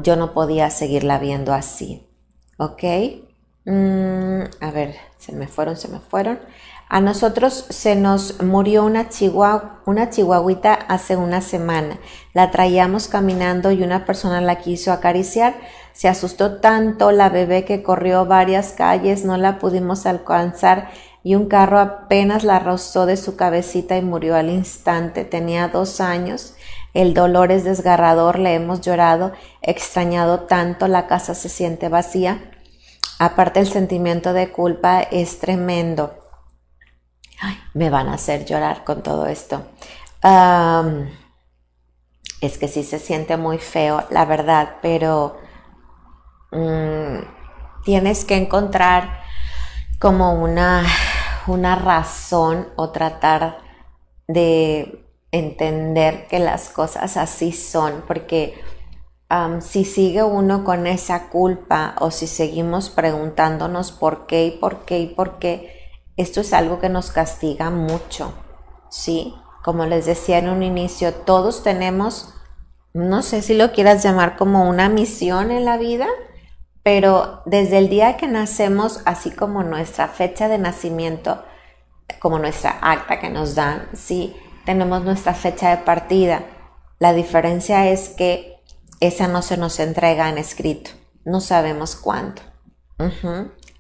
[0.04, 2.10] yo no podía seguirla viendo así.
[2.60, 2.84] ¿ok?
[3.70, 6.40] Mm, a ver, se me fueron, se me fueron.
[6.90, 12.00] A nosotros se nos murió una, chihuahua, una chihuahuita hace una semana.
[12.34, 15.54] La traíamos caminando y una persona la quiso acariciar.
[15.94, 20.90] Se asustó tanto la bebé que corrió varias calles, no la pudimos alcanzar
[21.24, 25.26] y un carro apenas la rozó de su cabecita y murió al instante.
[25.26, 26.56] Tenía dos años.
[26.96, 32.42] El dolor es desgarrador, le hemos llorado, extrañado tanto, la casa se siente vacía.
[33.20, 36.16] Aparte el sentimiento de culpa es tremendo.
[37.74, 39.68] me van a hacer llorar con todo esto.
[42.42, 45.38] es que sí se siente muy feo, la verdad, pero
[46.52, 47.20] mm,
[47.84, 49.20] tienes que encontrar
[50.00, 50.86] como una,
[51.48, 53.58] una razón o tratar
[54.28, 58.60] de entender que las cosas así son, porque
[59.62, 65.00] si sigue uno con esa culpa o si seguimos preguntándonos por qué y por qué
[65.00, 65.80] y por qué,
[66.18, 68.34] esto es algo que nos castiga mucho,
[68.90, 69.36] ¿sí?
[69.64, 72.34] Como les decía en un inicio, todos tenemos,
[72.94, 76.08] no sé si lo quieras llamar como una misión en la vida,
[76.82, 81.44] pero desde el día que nacemos, así como nuestra fecha de nacimiento,
[82.20, 86.44] como nuestra acta que nos dan, sí, tenemos nuestra fecha de partida.
[86.98, 88.59] La diferencia es que
[89.00, 90.92] esa no se nos entrega en escrito,
[91.26, 92.42] no sabemos cuándo.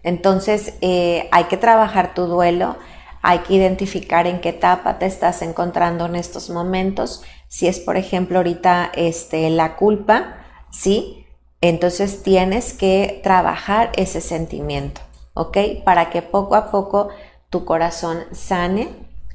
[0.03, 2.77] Entonces eh, hay que trabajar tu duelo,
[3.21, 7.23] hay que identificar en qué etapa te estás encontrando en estos momentos.
[7.47, 10.37] Si es, por ejemplo, ahorita este, la culpa,
[10.71, 11.25] ¿sí?
[11.61, 15.01] Entonces tienes que trabajar ese sentimiento,
[15.33, 15.57] ¿ok?
[15.83, 17.09] Para que poco a poco
[17.49, 18.89] tu corazón sane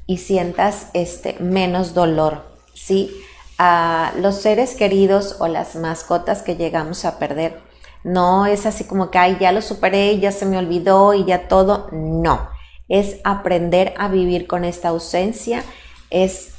[0.07, 2.43] y sientas este, menos dolor,
[2.73, 3.11] ¿sí?
[3.57, 7.61] A los seres queridos o las mascotas que llegamos a perder.
[8.03, 11.47] No es así como que, ay, ya lo superé, ya se me olvidó y ya
[11.47, 11.87] todo.
[11.91, 12.49] No,
[12.87, 15.63] es aprender a vivir con esta ausencia,
[16.09, 16.53] es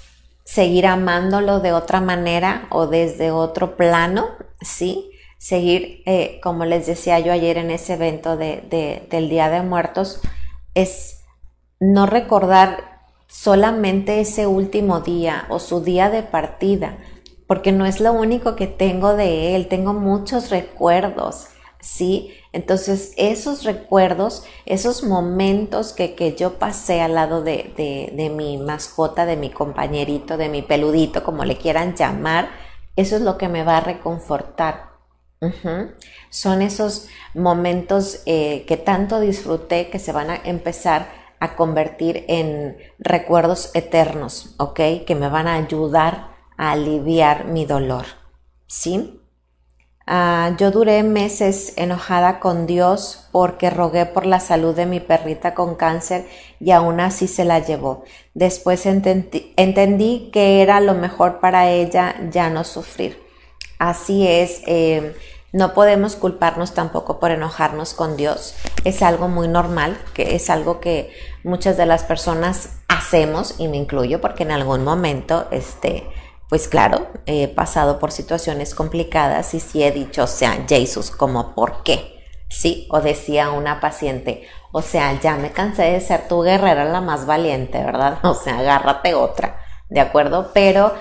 [0.45, 4.29] seguir amándolo de otra manera o desde otro plano,
[4.61, 5.11] ¿sí?
[5.39, 10.21] Seguir, eh, como les decía yo ayer en ese evento del Día de Muertos,
[10.75, 11.25] es
[11.79, 12.96] no recordar
[13.37, 16.97] solamente ese último día o su día de partida,
[17.47, 22.33] porque no es lo único que tengo de él, tengo muchos recuerdos, ¿sí?
[22.53, 29.27] Entonces esos recuerdos, esos momentos que, que yo pasé al lado de, de, mi mascota,
[29.27, 32.49] de mi compañerito, de mi peludito, como le quieran llamar,
[32.97, 34.97] eso es lo que me va a reconfortar.
[36.31, 42.77] Son esos momentos eh, que tanto disfruté que se van a empezar a convertir en
[42.99, 44.81] recuerdos eternos, ¿ok?
[45.07, 48.07] Que me van a ayudar a aliviar mi dolor,
[48.67, 49.21] ¿sí?
[50.09, 55.53] Ah, yo duré meses enojada con Dios porque rogué por la salud de mi perrita
[55.53, 56.29] con cáncer
[56.61, 58.05] y aún así se la llevó.
[58.33, 63.21] Después entendí, que era lo mejor para ella ya no sufrir.
[63.81, 65.17] Así es, eh,
[65.53, 68.55] no podemos culparnos tampoco por enojarnos con Dios.
[68.85, 71.11] Es algo muy normal, que es algo que
[71.47, 76.07] muchas de las personas hacemos, y me incluyo porque en algún momento, este,
[76.49, 81.55] pues claro, he pasado por situaciones complicadas y sí he dicho, o sea, Jesús, como
[81.55, 82.17] por qué?
[82.49, 87.01] Sí, o decía una paciente, o sea, ya me cansé de ser tu guerrera la
[87.01, 88.19] más valiente, ¿verdad?
[88.25, 90.51] O sea, agárrate otra, ¿de acuerdo?
[90.53, 90.93] Pero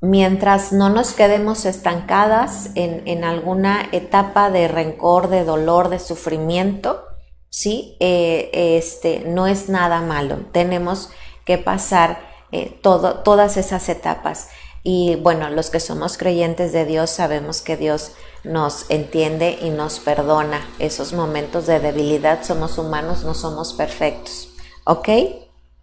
[0.00, 7.09] mientras no nos quedemos estancadas en, alguna etapa de rencor, de dolor, de sufrimiento,
[7.50, 7.96] ¿sí?
[8.00, 10.38] Eh, este, no es nada malo.
[10.52, 11.10] Tenemos
[11.44, 12.20] que pasar
[12.52, 14.48] eh, todas esas etapas.
[14.82, 18.12] Y bueno, los que somos creyentes de Dios sabemos que Dios
[18.44, 22.42] nos entiende y nos perdona esos momentos de debilidad.
[22.44, 24.48] Somos humanos, no somos perfectos.
[24.84, 25.08] ¿Ok?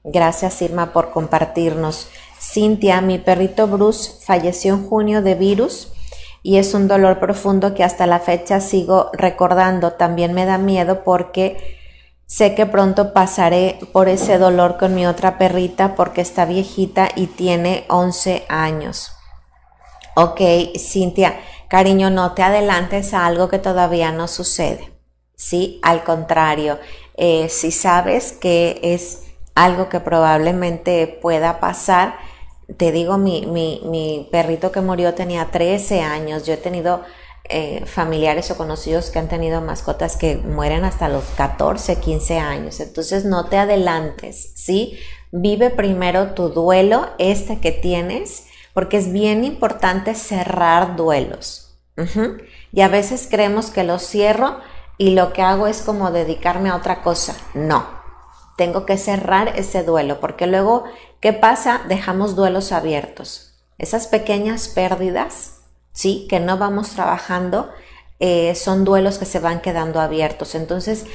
[0.03, 2.07] Gracias Irma por compartirnos.
[2.39, 5.89] Cintia, mi perrito Bruce falleció en junio de virus
[6.43, 9.93] y es un dolor profundo que hasta la fecha sigo recordando.
[9.93, 11.77] También me da miedo porque
[12.25, 17.27] sé que pronto pasaré por ese dolor con mi otra perrita porque está viejita y
[17.27, 19.11] tiene 11 años.
[20.15, 20.41] Ok,
[20.77, 24.93] Cintia, cariño, no te adelantes a algo que todavía no sucede.
[25.35, 26.79] Sí, al contrario,
[27.15, 29.27] eh, si sabes que es
[29.57, 32.17] algo que probablemente pueda pasar.
[32.75, 36.45] Te digo, mi, mi, mi perrito que murió tenía 13 años.
[36.45, 37.01] Yo he tenido
[37.49, 42.81] eh, familiares o conocidos que han tenido mascotas que mueren hasta los 14, 15 años.
[42.81, 44.99] Entonces no te adelantes, ¿sí?
[45.31, 51.79] Vive primero tu duelo, este que tienes, porque es bien importante cerrar duelos.
[52.73, 54.59] Y a veces creemos que lo cierro
[54.97, 57.35] y lo que hago es como dedicarme a otra cosa.
[57.53, 57.87] No,
[58.57, 60.83] tengo que cerrar ese duelo, porque luego,
[61.19, 61.81] ¿qué pasa?
[61.87, 63.53] Dejamos duelos abiertos.
[63.77, 65.61] Esas pequeñas pérdidas,
[65.91, 66.27] ¿sí?
[66.29, 67.69] Que no vamos trabajando,
[68.19, 70.55] eh, son duelos que se van quedando abiertos.
[70.55, 71.05] Entonces,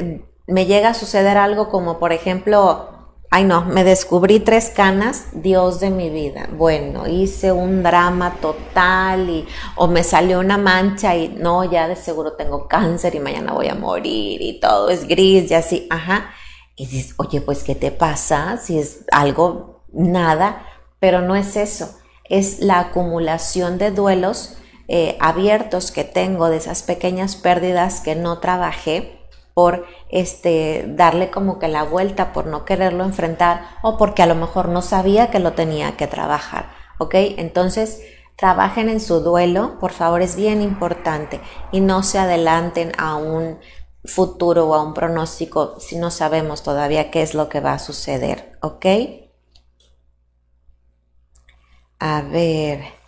[0.00, 2.90] mm, me llega a suceder algo como, por ejemplo,
[3.30, 6.48] ay no, me descubrí tres canas, Dios de mi vida.
[6.52, 11.96] Bueno, hice un drama total y o me salió una mancha y no, ya de
[11.96, 16.34] seguro tengo cáncer y mañana voy a morir y todo es gris y así, ajá.
[16.80, 18.56] Y dices, oye, pues, ¿qué te pasa?
[18.56, 20.64] Si es algo, nada,
[20.98, 21.90] pero no es eso.
[22.24, 24.56] Es la acumulación de duelos
[24.88, 29.20] eh, abiertos que tengo, de esas pequeñas pérdidas que no trabajé
[29.52, 34.34] por este, darle como que la vuelta, por no quererlo enfrentar o porque a lo
[34.34, 36.70] mejor no sabía que lo tenía que trabajar.
[36.98, 37.14] ¿Ok?
[37.14, 38.00] Entonces,
[38.36, 43.58] trabajen en su duelo, por favor, es bien importante y no se adelanten a un
[44.10, 47.78] futuro o a un pronóstico si no sabemos todavía qué es lo que va a
[47.78, 48.58] suceder.
[48.60, 48.86] ¿Ok?
[51.98, 53.00] A ver.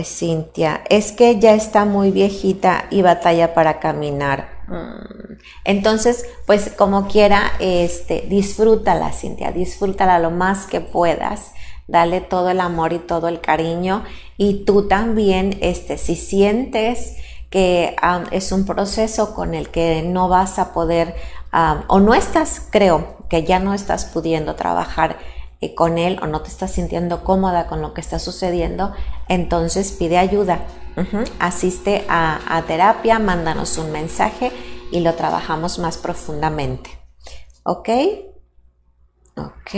[0.00, 4.62] Cintia, es que ya está muy viejita y batalla para caminar.
[4.66, 5.34] Mm.
[5.64, 11.52] Entonces, pues como quiera, este, disfrútala, Cintia, disfrútala lo más que puedas.
[11.88, 14.04] Dale todo el amor y todo el cariño.
[14.38, 17.16] Y tú también, este, si sientes
[17.52, 17.94] que
[18.30, 21.14] es un proceso con el que no vas a poder,
[21.86, 25.18] o no estás, creo, que ya no estás pudiendo trabajar
[25.60, 28.94] eh, con él o no te estás sintiendo cómoda con lo que está sucediendo,
[29.28, 30.60] entonces pide ayuda.
[31.38, 34.50] Asiste a, terapia, mándanos un mensaje
[34.90, 36.90] y lo trabajamos más profundamente.
[37.64, 37.88] ¿Ok?
[39.36, 39.74] Ok.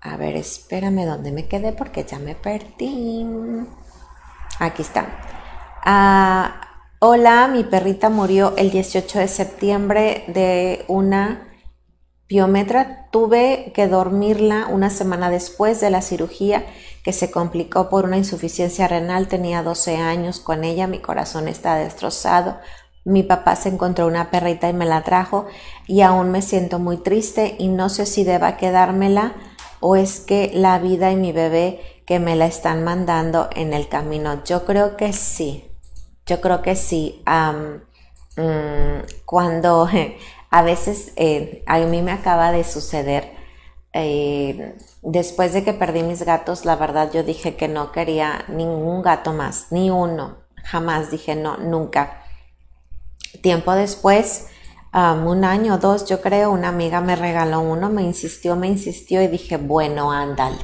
[0.00, 3.26] A ver, espérame dónde me quedé porque ya me perdí.
[4.58, 5.41] Aquí está.
[5.84, 6.60] Ah,
[7.00, 11.48] hola, mi perrita murió el 18 de septiembre de una
[12.28, 16.64] Biometra tuve que dormirla una semana después de la cirugía
[17.02, 19.26] que se complicó por una insuficiencia renal.
[19.26, 22.58] Tenía 12 años con ella, mi corazón está destrozado.
[23.04, 25.46] Mi papá se encontró una perrita y me la trajo
[25.88, 29.34] y aún me siento muy triste y no sé si deba quedármela
[29.80, 33.88] o es que la vida y mi bebé que me la están mandando en el
[33.88, 34.42] camino.
[34.44, 35.71] Yo creo que sí,
[36.32, 37.22] yo creo que sí.
[38.36, 39.88] Mm, cuando
[40.52, 43.32] A veces eh, a mí me acaba de suceder,
[43.94, 49.00] eh, después de que perdí mis gatos, la verdad yo dije que no quería ningún
[49.00, 52.22] gato más, ni uno, jamás dije no, nunca.
[53.40, 54.48] Tiempo después,
[54.92, 59.22] un año o dos, yo creo, una amiga me regaló uno, me insistió, me insistió
[59.22, 60.58] y dije, bueno, ándale,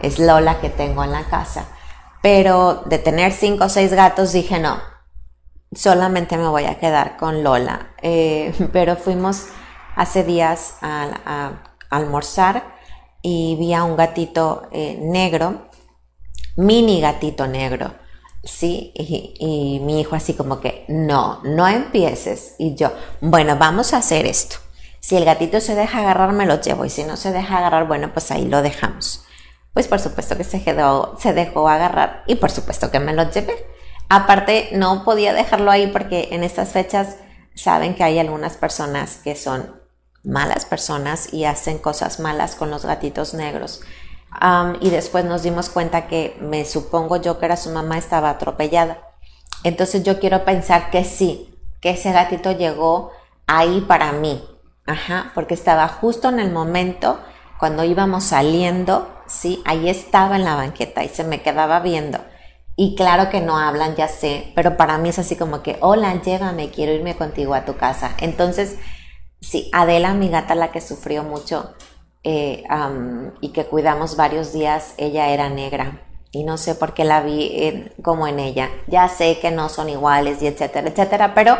[0.00, 1.68] es Lola que tengo en la casa.
[2.24, 4.80] Pero de tener cinco o seis gatos dije, no,
[5.74, 7.94] solamente me voy a quedar con Lola.
[8.00, 9.48] Eh, pero fuimos
[9.94, 11.60] hace días a,
[11.90, 12.64] almorzar
[13.20, 15.68] y vi a un gatito eh, negro,
[16.56, 17.92] mini gatito negro,
[18.42, 18.92] ¿sí?
[18.94, 22.54] Y, y, mi hijo así como que, no, no empieces.
[22.58, 24.56] Y yo, bueno, vamos a hacer esto.
[24.98, 26.86] Si el gatito se deja agarrar, me lo llevo.
[26.86, 29.26] Y si no se deja agarrar, bueno, pues ahí lo dejamos.
[29.74, 33.30] Pues por supuesto que se, quedó, se dejó agarrar y por supuesto que me lo
[33.30, 33.66] llevé.
[34.08, 37.16] Aparte, no podía dejarlo ahí porque en estas fechas
[37.54, 39.84] saben que hay algunas personas que son
[40.24, 43.82] malas personas y hacen cosas malas con los gatitos negros.
[44.80, 48.98] y después nos dimos cuenta que me supongo yo que era su mamá estaba atropellada.
[49.62, 53.12] Entonces yo quiero pensar que sí, que ese gatito llegó
[53.46, 54.44] ahí para mí.
[54.86, 57.20] Ajá, porque estaba justo en el momento
[57.58, 62.18] cuando íbamos saliendo, sí, ahí estaba en la banqueta y se me quedaba viendo.
[62.76, 66.20] Y claro que no hablan, ya sé, pero para mí es así como que, hola,
[66.22, 68.16] llégame, quiero irme contigo a tu casa.
[68.18, 68.78] Entonces,
[69.40, 71.74] sí, Adela, mi gata, la que sufrió mucho
[72.24, 72.64] eh,
[73.40, 76.00] y que cuidamos varios días, ella era negra.
[76.32, 78.70] Y no sé por qué la vi como en ella.
[78.88, 81.56] Ya sé que no son iguales y etcétera, etcétera, pero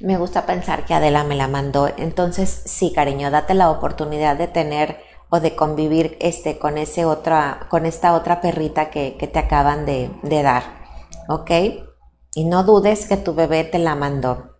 [0.00, 1.92] me gusta pensar que Adela me la mandó.
[1.98, 7.66] Entonces, sí, cariño, date la oportunidad de tener o de convivir este, con, ese otra,
[7.68, 10.10] con esta otra perrita que, te acaban de,
[10.42, 10.62] dar.
[11.28, 11.50] ¿Ok?
[12.34, 14.56] Y no dudes que tu bebé te la mandó.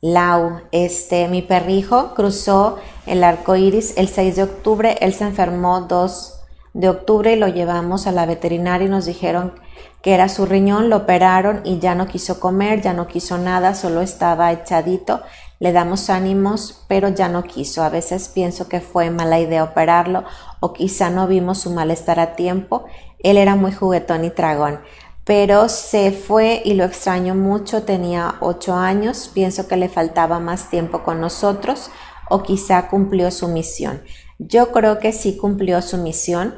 [0.00, 4.98] Lau, este, mi perrijo cruzó el arco iris el 6 de octubre.
[5.00, 6.40] Él se enfermó 2
[6.74, 9.54] de octubre y lo llevamos a la veterinaria y nos dijeron
[10.02, 13.74] que era su riñón, lo operaron y ya no quiso comer, ya no quiso nada,
[13.74, 15.22] solo estaba echadito
[15.60, 17.82] le damos ánimos, pero ya no quiso.
[17.82, 20.24] A veces pienso que fue mala idea operarlo
[20.60, 22.84] o quizá no vimos su malestar a tiempo.
[23.20, 24.80] Él era muy juguetón y tragón,
[25.24, 27.84] pero se fue y lo extraño mucho.
[27.84, 31.90] Tenía ocho años, pienso que le faltaba más tiempo con nosotros
[32.28, 34.02] o quizá cumplió su misión.
[34.38, 36.54] Yo creo que sí cumplió su misión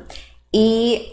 [0.51, 1.13] y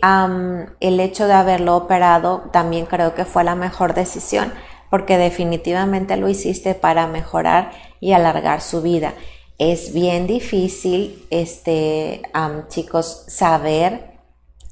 [0.79, 4.53] el hecho de haberlo operado también creo que fue la mejor decisión
[4.93, 9.15] porque definitivamente lo hiciste para mejorar y alargar su vida.
[9.57, 12.21] Es bien difícil, este,
[12.67, 14.19] chicos, saber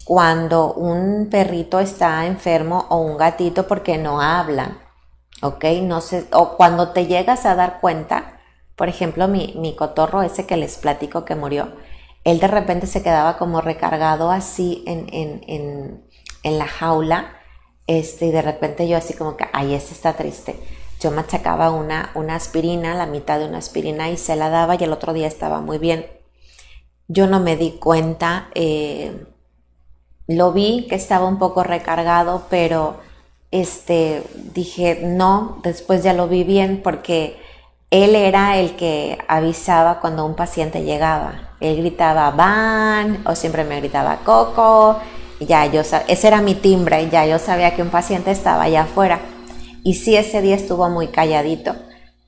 [0.06, 4.78] cuando un perrito está enfermo o un gatito porque no hablan,
[5.42, 5.66] ¿ok?
[5.82, 8.42] No sé, o cuando te llegas a dar cuenta,
[8.76, 11.70] por ejemplo, mi, mi cotorro ese que les platico que murió,
[12.26, 16.06] él de repente se quedaba como recargado así en, en, en,
[16.44, 17.41] en la jaula
[18.00, 20.56] este, y de repente yo así como que, ay, ese está triste.
[21.02, 24.84] yo machacaba una, una aspirina, la mitad de una aspirina y se la daba y
[24.84, 26.06] el otro día estaba muy bien.
[27.10, 29.26] Yo no me di cuenta, eh,
[30.28, 32.98] lo vi que estaba un poco recargado, pero
[33.50, 34.24] este,
[34.54, 37.42] dije no, después ya lo vi bien porque
[37.90, 41.50] él era el que avisaba cuando un paciente llegaba.
[41.60, 45.00] Él gritaba van o siempre me gritaba coco.
[45.42, 49.20] Ya yo ese era mi timbre, ya yo sabía que un paciente estaba allá afuera.
[49.84, 51.76] Y sí ese día estuvo muy calladito,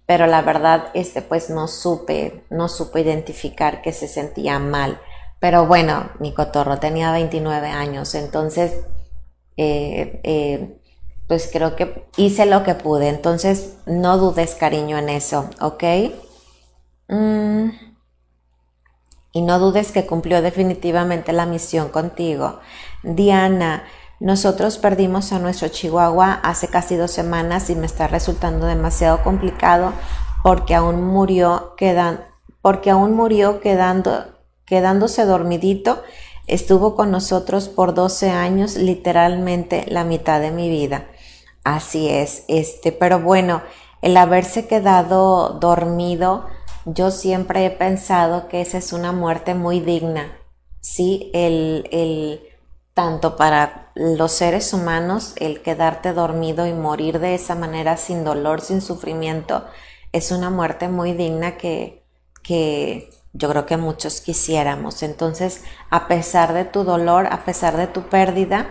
[0.05, 4.99] pero la verdad este pues no supe, no supe identificar que se sentía mal.
[5.39, 8.73] Pero bueno, mi cotorro tenía 29 años, entonces
[9.57, 10.79] eh, eh,
[11.27, 13.09] pues creo que hice lo que pude.
[13.09, 15.83] Entonces, no dudes, cariño, en eso, ¿ok?
[17.07, 17.69] Mm.
[19.31, 22.59] Y no dudes que cumplió definitivamente la misión contigo.
[23.03, 23.83] Diana,
[24.19, 29.91] nosotros perdimos a nuestro chihuahua hace casi dos semanas y me está resultando demasiado complicado
[30.43, 32.25] porque aún murió, quedan,
[32.61, 34.25] porque aún murió quedando,
[34.65, 36.03] quedándose dormidito.
[36.47, 41.07] Estuvo con nosotros por 12 años, literalmente la mitad de mi vida.
[41.63, 43.61] Así es, este, pero bueno,
[44.01, 46.45] el haberse quedado dormido,
[46.85, 50.37] yo siempre he pensado que esa es una muerte muy digna,
[50.81, 51.31] ¿sí?
[51.33, 52.41] El, el,
[52.93, 58.61] tanto para los seres humanos, el quedarte dormido y morir de esa manera sin dolor,
[58.61, 59.65] sin sufrimiento,
[60.11, 62.03] es una muerte muy digna que,
[62.43, 65.01] que yo creo que muchos quisiéramos.
[65.01, 68.69] Entonces, a pesar de tu dolor, a pesar de tu pérdida,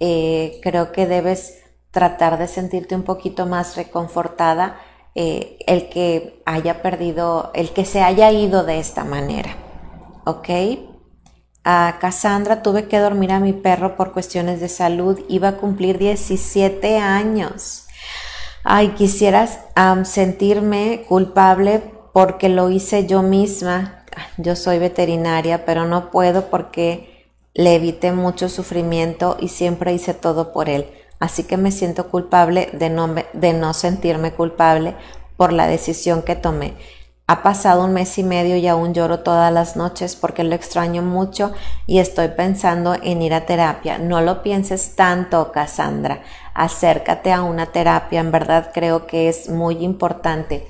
[0.00, 4.80] eh, creo que debes tratar de sentirte un poquito más reconfortada
[5.14, 9.56] eh, el que haya perdido, el que se haya ido de esta manera.
[10.24, 10.48] ¿Ok?
[11.64, 15.20] A Cassandra tuve que dormir a mi perro por cuestiones de salud.
[15.28, 17.86] Iba a cumplir 17 años.
[18.64, 19.58] Ay, quisieras
[20.04, 21.82] sentirme culpable
[22.12, 24.04] porque lo hice yo misma.
[24.36, 30.52] Yo soy veterinaria, pero no puedo porque le evité mucho sufrimiento y siempre hice todo
[30.52, 30.86] por él
[31.22, 34.96] así que me siento culpable de no, de no sentirme culpable
[35.36, 36.74] por la decisión que tomé.
[37.26, 41.02] Ha pasado un mes y medio y aún lloro todas las noches porque lo extraño
[41.02, 41.52] mucho
[41.86, 43.98] y estoy pensando en ir a terapia.
[43.98, 46.22] No lo pienses tanto, Cassandra.
[46.52, 48.20] Acércate a una terapia.
[48.20, 50.66] En verdad creo que es muy importante.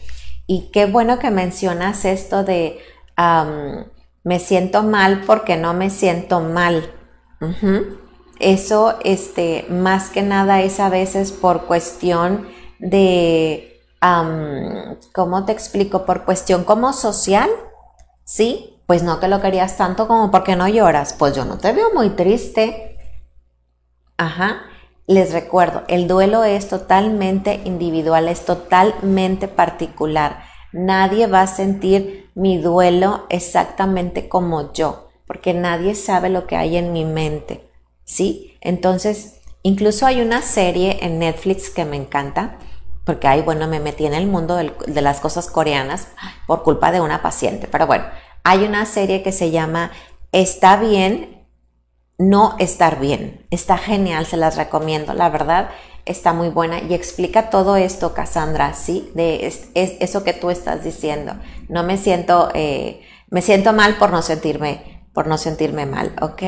[0.46, 2.80] Y qué bueno que mencionas esto de
[4.24, 6.90] me siento mal porque no me siento mal.
[8.38, 12.46] Eso, este, más que nada es a veces por cuestión
[12.78, 13.72] de,
[15.12, 16.05] ¿cómo te explico?
[16.05, 17.48] Por cuestión como social,
[18.24, 18.78] ¿sí?
[18.86, 21.14] Pues no te lo querías tanto como porque no lloras.
[21.14, 22.98] Pues yo no te veo muy triste.
[24.16, 24.62] Ajá.
[25.07, 30.44] Les recuerdo, el duelo es totalmente individual, es totalmente particular.
[30.72, 36.76] Nadie va a sentir mi duelo exactamente como yo, porque nadie sabe lo que hay
[36.76, 37.68] en mi mente.
[38.05, 38.59] ¿sí?
[38.61, 42.59] Entonces, incluso hay una serie en Netflix que me encanta,
[43.05, 46.09] porque ahí, bueno, me metí en el mundo de las cosas coreanas
[46.46, 48.05] por culpa de una paciente, pero bueno,
[48.44, 49.90] hay una serie que se llama
[50.30, 51.46] Está bien,
[52.18, 53.46] no estar bien.
[53.50, 55.70] Está genial, se las recomiendo, la verdad
[56.05, 59.11] está muy buena y explica todo esto, Cassandra, ¿sí?
[59.14, 61.34] De es, eso que tú estás diciendo.
[61.68, 66.42] No me siento, eh, me siento mal por no sentirme, por no sentirme mal, ¿ok?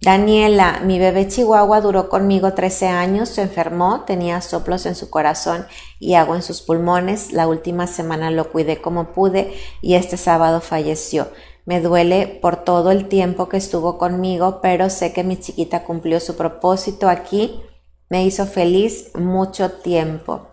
[0.00, 5.66] Daniela, mi bebé chihuahua duró conmigo 13 años, se enfermó, tenía soplos en su corazón
[5.98, 7.32] y agua en sus pulmones.
[7.32, 11.28] La última semana lo cuidé como pude y este sábado falleció.
[11.64, 16.20] Me duele por todo el tiempo que estuvo conmigo, pero sé que mi chiquita cumplió
[16.20, 17.60] su propósito aquí.
[18.08, 20.46] Me hizo feliz mucho tiempo.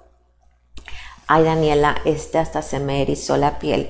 [1.28, 3.90] Ay, Daniela, este hasta se me erizó la piel.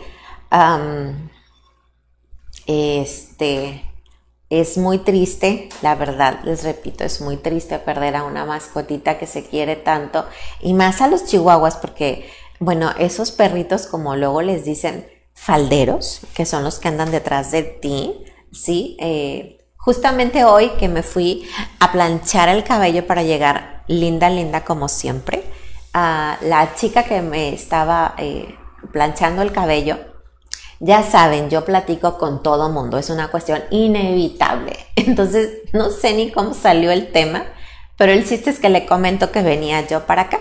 [2.67, 3.94] este
[4.59, 9.27] es muy triste, la verdad, les repito, es muy triste perder a una mascotita que
[9.27, 10.25] se quiere tanto
[10.61, 12.29] y más a los chihuahuas porque,
[12.59, 17.63] bueno, esos perritos como luego les dicen falderos, que son los que andan detrás de
[17.63, 18.97] ti, ¿sí?
[18.99, 21.47] Eh, justamente hoy que me fui
[21.79, 25.43] a planchar el cabello para llegar linda, linda como siempre,
[25.93, 28.55] a la chica que me estaba eh,
[28.91, 30.14] planchando el cabello,
[30.79, 34.77] ya saben, yo platico con todo mundo, es una cuestión inevitable.
[34.95, 37.45] Entonces, no sé ni cómo salió el tema,
[37.97, 40.39] pero el chiste es que le comento que venía yo para acá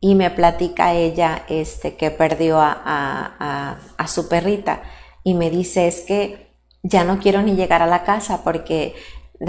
[0.00, 4.82] y me platica ella este, que perdió a, a su perrita
[5.22, 6.44] y me dice es que
[6.82, 8.94] ya no quiero ni llegar a la casa porque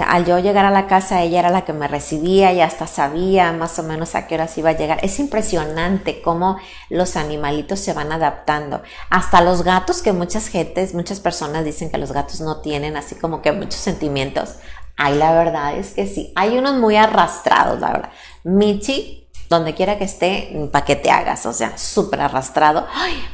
[0.04, 3.52] al yo llegar a la casa, ella era la que me recibía y hasta sabía
[3.52, 4.98] más o menos a qué horas iba a llegar.
[5.02, 6.58] Es impresionante cómo
[6.90, 8.82] los animalitos se van adaptando.
[9.10, 13.14] Hasta los gatos, que muchas gentes, muchas personas dicen que los gatos no tienen así
[13.14, 14.56] como que muchos sentimientos.
[14.96, 16.32] Ay, la verdad es que sí.
[16.34, 18.10] Hay unos muy arrastrados, la verdad.
[18.44, 22.86] Michi, donde quiera que esté, para que te hagas, o sea, súper arrastrado.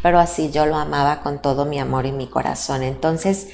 [0.02, 2.82] pero así yo lo amaba con todo mi amor y mi corazón.
[2.82, 3.48] Entonces,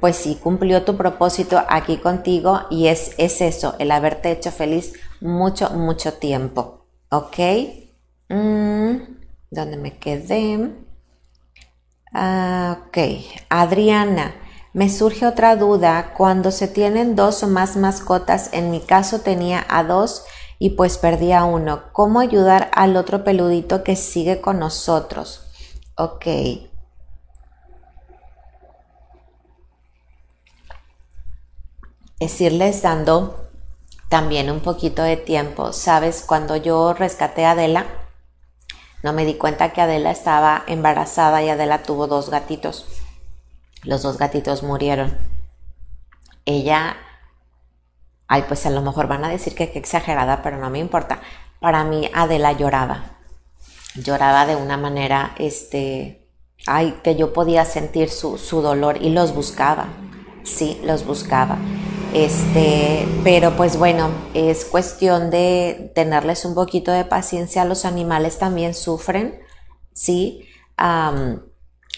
[0.00, 4.94] pues sí, cumplió tu propósito aquí contigo y es, es eso, el haberte hecho feliz
[5.20, 6.86] mucho, mucho tiempo.
[7.10, 7.38] ¿Ok?
[8.28, 8.96] Mm,
[9.50, 10.70] ¿Dónde me quedé?
[12.14, 12.98] Ah, ok,
[13.50, 14.34] Adriana,
[14.72, 16.14] me surge otra duda.
[16.16, 20.24] Cuando se tienen dos o más mascotas, en mi caso tenía a dos
[20.58, 21.92] y pues perdí a uno.
[21.92, 25.46] ¿Cómo ayudar al otro peludito que sigue con nosotros?
[25.96, 26.26] Ok.
[32.22, 33.50] Es dando
[34.08, 35.72] también un poquito de tiempo.
[35.72, 37.86] Sabes, cuando yo rescaté a Adela,
[39.02, 42.86] no me di cuenta que Adela estaba embarazada y Adela tuvo dos gatitos.
[43.82, 45.18] Los dos gatitos murieron.
[46.44, 46.96] Ella,
[48.28, 51.20] ay, pues a lo mejor van a decir que qué exagerada, pero no me importa.
[51.58, 53.16] Para mí Adela lloraba.
[53.94, 56.28] Lloraba de una manera, este,
[56.66, 59.88] ay, que yo podía sentir su, su dolor y los buscaba.
[60.44, 61.58] Sí, los buscaba.
[62.12, 67.64] Este, pero pues bueno, es cuestión de tenerles un poquito de paciencia.
[67.64, 69.40] Los animales también sufren,
[69.92, 70.46] ¿sí?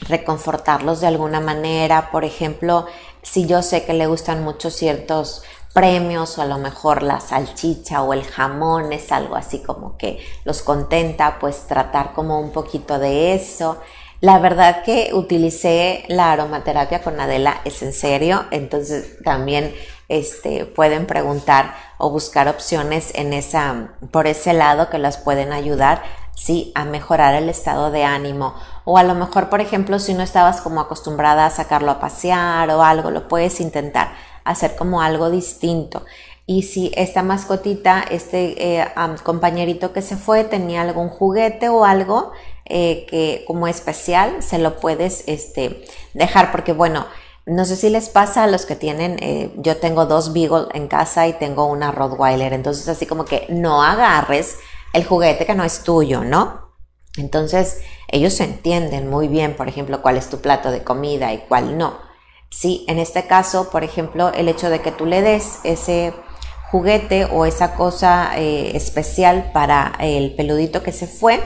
[0.08, 2.10] reconfortarlos de alguna manera.
[2.10, 2.86] Por ejemplo,
[3.22, 5.42] si yo sé que le gustan mucho ciertos
[5.72, 10.24] premios o a lo mejor la salchicha o el jamón es algo así como que
[10.44, 13.78] los contenta, pues tratar como un poquito de eso.
[14.24, 19.74] La verdad que utilicé la aromaterapia con Adela, es en serio, entonces también
[20.08, 26.02] este, pueden preguntar o buscar opciones en esa, por ese lado que las pueden ayudar,
[26.34, 28.54] sí, a mejorar el estado de ánimo.
[28.86, 32.70] O a lo mejor, por ejemplo, si no estabas como acostumbrada a sacarlo a pasear
[32.70, 34.14] o algo, lo puedes intentar
[34.44, 36.02] hacer como algo distinto.
[36.46, 38.86] Y si esta mascotita, este eh,
[39.22, 42.32] compañerito que se fue, tenía algún juguete o algo
[42.66, 45.84] eh, que como especial, se lo puedes este,
[46.14, 47.06] dejar porque bueno,
[47.46, 50.88] no sé si les pasa a los que tienen, eh, yo tengo dos Beagle en
[50.88, 54.56] casa y tengo una Rottweiler, entonces así como que no agarres
[54.94, 56.72] el juguete que no es tuyo, ¿no?
[57.18, 61.76] Entonces ellos entienden muy bien, por ejemplo, cuál es tu plato de comida y cuál
[61.76, 61.98] no.
[62.50, 66.14] Sí, en este caso, por ejemplo, el hecho de que tú le des ese
[66.70, 71.40] juguete o esa cosa eh, especial para el peludito que se fue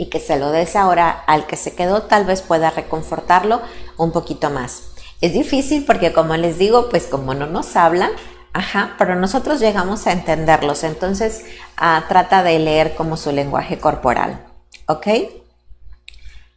[0.00, 3.60] y que se lo des ahora al que se quedó, tal vez pueda reconfortarlo
[3.98, 4.94] un poquito más.
[5.20, 8.10] Es difícil porque como les digo, pues como no nos hablan,
[8.54, 11.44] ajá, pero nosotros llegamos a entenderlos, entonces
[11.76, 14.42] ah, trata de leer como su lenguaje corporal,
[14.88, 15.06] ¿ok?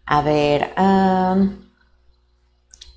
[0.06, 0.74] A ver,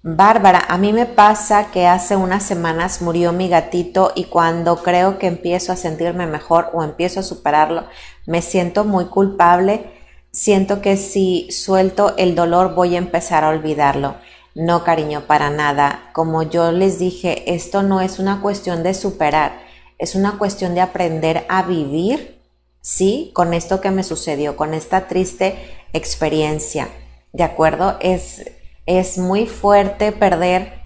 [0.04, 5.18] Bárbara, a mí me pasa que hace unas semanas murió mi gatito y cuando creo
[5.18, 7.86] que empiezo a sentirme mejor o empiezo a superarlo,
[8.26, 9.95] me siento muy culpable,
[10.36, 14.16] siento que si suelto el dolor voy a empezar a olvidarlo.
[14.54, 16.10] No, cariño, para nada.
[16.12, 19.58] Como yo les dije, esto no es una cuestión de superar,
[19.98, 22.38] es una cuestión de aprender a vivir,
[22.82, 23.30] ¿sí?
[23.32, 25.56] Con esto que me sucedió, con esta triste
[25.94, 26.88] experiencia.
[27.32, 27.96] ¿De acuerdo?
[28.00, 28.44] Es,
[28.84, 30.80] es muy fuerte perder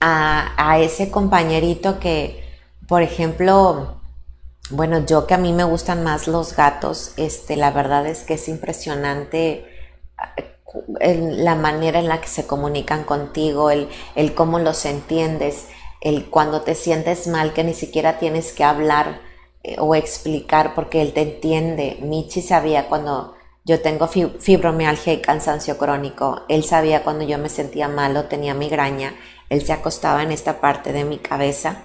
[0.00, 2.42] a, a ese compañerito que,
[2.88, 3.99] por ejemplo,
[4.70, 8.34] bueno, yo que a mí me gustan más los gatos, este, la verdad es que
[8.34, 9.66] es impresionante
[11.00, 15.66] la manera en la que se comunican contigo, el, el cómo los entiendes,
[16.00, 19.20] el cuando te sientes mal que ni siquiera tienes que hablar
[19.64, 21.98] eh, o explicar porque él te entiende.
[22.02, 27.88] Michi sabía cuando yo tengo fibromialgia y cansancio crónico, él sabía cuando yo me sentía
[27.88, 29.14] mal o tenía migraña,
[29.48, 31.84] él se acostaba en esta parte de mi cabeza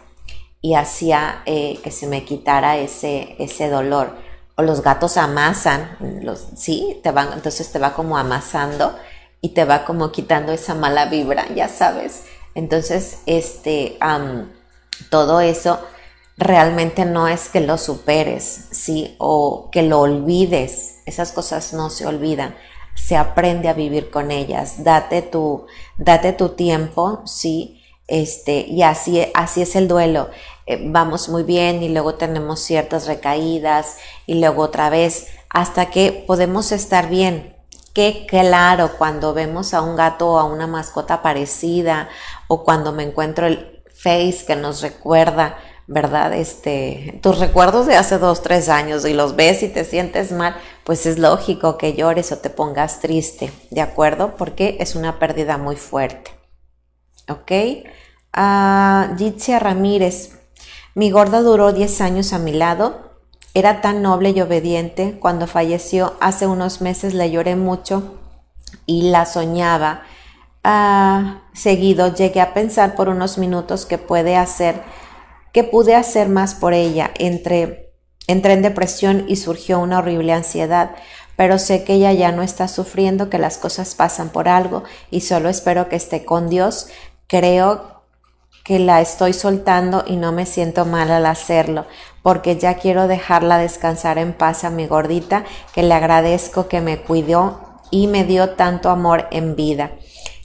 [0.66, 4.16] y hacía eh, que se me quitara ese, ese dolor
[4.55, 8.97] o los gatos amasan, los, sí, te van, entonces te va como amasando
[9.41, 12.24] y te va como quitando esa mala vibra, ya sabes.
[12.55, 13.99] Entonces, este,
[15.11, 15.80] todo eso
[16.36, 20.95] realmente no es que lo superes, sí, o que lo olvides.
[21.05, 22.55] Esas cosas no se olvidan.
[22.95, 24.84] Se aprende a vivir con ellas.
[24.84, 25.68] Date tu,
[25.99, 30.30] date tu tiempo, sí, este, y así, así es el duelo.
[30.68, 36.24] Eh, vamos muy bien y luego tenemos ciertas recaídas y luego otra vez hasta que
[36.26, 37.55] podemos estar bien.
[37.93, 42.09] Qué claro cuando vemos a un gato o a una mascota parecida
[42.47, 43.47] o cuando me encuentro
[43.93, 45.57] face que nos recuerda,
[45.88, 46.34] ¿verdad?
[46.34, 50.57] Este, tus recuerdos de hace dos, tres años y los ves y te sientes mal,
[50.84, 54.36] pues es lógico que llores o te pongas triste, ¿de acuerdo?
[54.36, 56.32] Porque es una pérdida muy fuerte.
[57.30, 57.51] ¿Ok?
[58.38, 60.32] Uh, Ramírez,
[60.95, 63.11] mi gorda duró 10 años a mi lado.
[63.53, 65.19] Era tan noble y obediente.
[65.19, 68.15] Cuando falleció hace unos meses le lloré mucho
[68.87, 70.01] y la soñaba.
[70.63, 74.81] Uh, seguido llegué a pensar por unos minutos que puede hacer
[75.55, 77.11] que pude hacer más por ella.
[77.17, 77.93] Entré,
[78.27, 80.97] entré en depresión y surgió una horrible ansiedad,
[81.37, 85.21] pero sé que ella ya no está sufriendo, que las cosas pasan por algo y
[85.21, 86.89] solo espero que esté con Dios.
[87.27, 87.94] Creo
[88.66, 91.86] que la estoy soltando y no me siento mal al hacerlo,
[92.24, 96.97] porque ya quiero dejarla descansar en paz a mi gordita, que le agradezco que me
[96.97, 99.91] cuidó y me dio tanto amor en vida.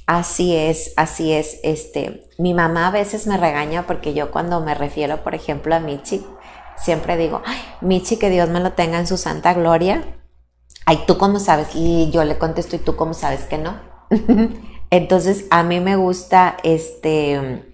[0.07, 1.61] Así es, así es.
[1.63, 5.81] Este, mi mamá a veces me regaña porque yo cuando me refiero, por ejemplo, a
[5.81, 6.23] Michi,
[6.77, 7.41] siempre digo,
[7.81, 10.05] Michi, que Dios me lo tenga en su santa gloria.
[10.85, 11.69] Ay, ¿tú cómo sabes?
[11.75, 13.81] Y yo le contesto, ¿y tú cómo sabes que no?
[14.91, 17.70] Entonces, a mí me gusta este,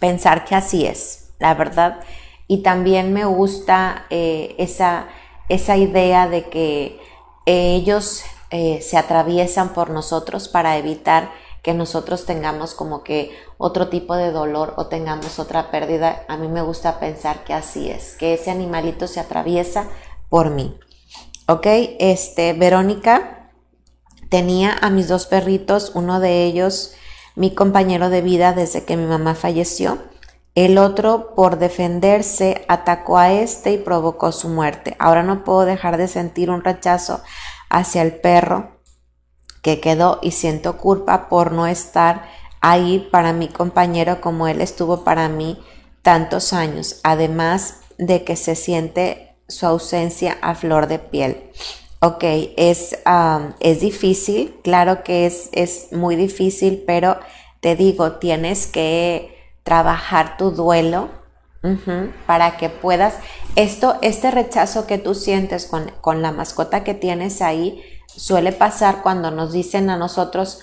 [0.00, 2.00] pensar que así es, la verdad.
[2.48, 5.06] Y también me gusta eh, esa,
[5.48, 6.98] esa idea de que
[7.46, 11.30] ellos eh, se atraviesan por nosotros para evitar
[11.62, 16.24] que nosotros tengamos como que otro tipo de dolor o tengamos otra pérdida.
[16.26, 19.88] A mí me gusta pensar que así es, que ese animalito se atraviesa
[20.28, 20.78] por mí.
[21.46, 21.66] ¿Ok?
[21.98, 23.50] Este, Verónica
[24.30, 26.94] tenía a mis dos perritos, uno de ellos
[27.36, 29.98] mi compañero de vida desde que mi mamá falleció.
[30.54, 34.96] El otro, por defenderse, atacó a este y provocó su muerte.
[34.98, 37.22] Ahora no puedo dejar de sentir un rechazo
[37.68, 38.80] hacia el perro
[39.62, 42.28] que quedó y siento culpa por no estar
[42.60, 45.62] ahí para mi compañero como él estuvo para mí
[46.02, 51.50] tantos años, además de que se siente su ausencia a flor de piel.
[52.02, 52.24] Ok,
[52.56, 52.98] es,
[53.60, 57.18] es difícil, claro que es, es muy difícil, pero
[57.60, 61.10] te digo, tienes que trabajar tu duelo
[62.26, 63.16] para que puedas,
[63.54, 69.02] esto, este rechazo que tú sientes con, con la mascota que tienes ahí, suele pasar
[69.02, 70.60] cuando nos dicen a nosotros,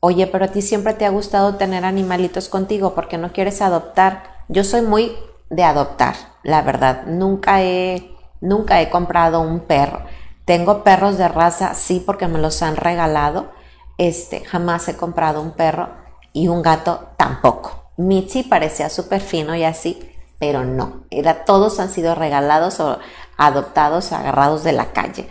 [0.00, 4.24] oye, pero a ti siempre te ha gustado tener animalitos contigo, porque no quieres adoptar?
[4.48, 5.16] Yo soy muy
[5.48, 7.06] de adoptar, la verdad.
[7.06, 8.10] Nunca he,
[8.42, 10.04] nunca he comprado un perro.
[10.44, 13.52] Tengo perros de raza, sí, porque me los han regalado.
[13.98, 15.88] Este, jamás he comprado un perro
[16.32, 17.90] y un gato tampoco.
[17.96, 21.04] Michi parecía súper fino y así, pero no.
[21.10, 22.98] Era, todos han sido regalados o
[23.36, 25.28] adoptados, agarrados de la calle.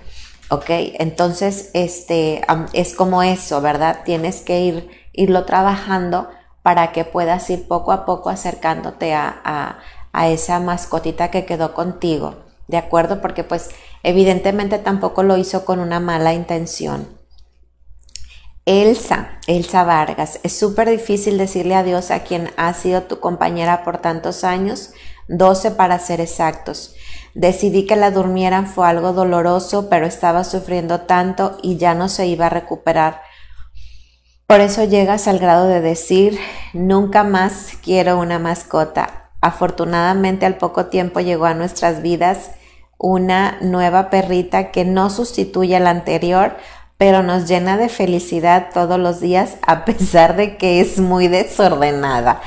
[0.54, 0.66] ¿ok?
[1.00, 4.02] Entonces, este, es como eso, ¿verdad?
[4.06, 6.30] Tienes que ir, irlo trabajando
[6.62, 9.42] para que puedas ir poco a poco acercándote a,
[10.14, 12.36] a, esa mascotita que quedó contigo,
[12.68, 13.20] ¿de acuerdo?
[13.20, 13.72] Porque pues
[14.04, 17.08] evidentemente tampoco lo hizo con una mala intención.
[18.66, 23.98] Elsa, Elsa Vargas, es súper difícil decirle adiós a quien ha sido tu compañera por
[23.98, 24.94] tantos años,
[25.28, 26.96] 12 para ser exactos.
[27.34, 32.28] Decidí que la durmieran fue algo doloroso, pero estaba sufriendo tanto y ya no se
[32.28, 33.22] iba a recuperar.
[34.48, 36.40] Por eso llegas al grado de decir,
[36.74, 39.32] nunca más quiero una mascota.
[39.42, 42.52] Afortunadamente al poco tiempo llegó a nuestras vidas
[43.04, 46.56] una nueva perrita que no sustituye a la anterior,
[46.98, 52.42] pero nos llena de felicidad todos los días a pesar de que es muy desordenada.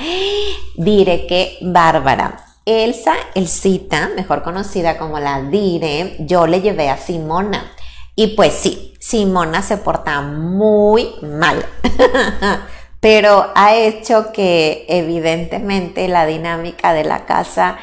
[0.76, 2.42] Diré que Bárbara.
[2.64, 7.70] Elsa Elcita, mejor conocida como la Dire, yo le llevé a Simona.
[8.14, 11.62] Y pues sí, Simona se porta muy mal,
[13.00, 17.76] pero ha hecho que evidentemente la dinámica de la casa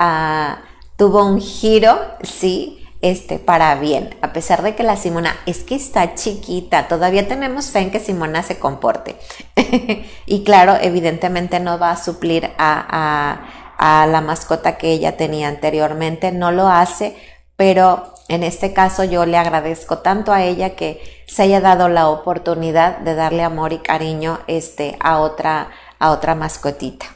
[0.00, 0.58] ah,
[0.98, 5.76] tuvo un giro, sí, este, para bien, a pesar de que la Simona es que
[5.76, 9.16] está chiquita, todavía tenemos fe en que Simona se comporte.
[10.26, 16.32] y claro, evidentemente no va a suplir a a la mascota que ella tenía anteriormente.
[16.32, 17.16] No lo hace,
[17.56, 22.08] pero en este caso yo le agradezco tanto a ella que se haya dado la
[22.08, 27.06] oportunidad de darle amor y cariño este, a, otra, a otra mascotita.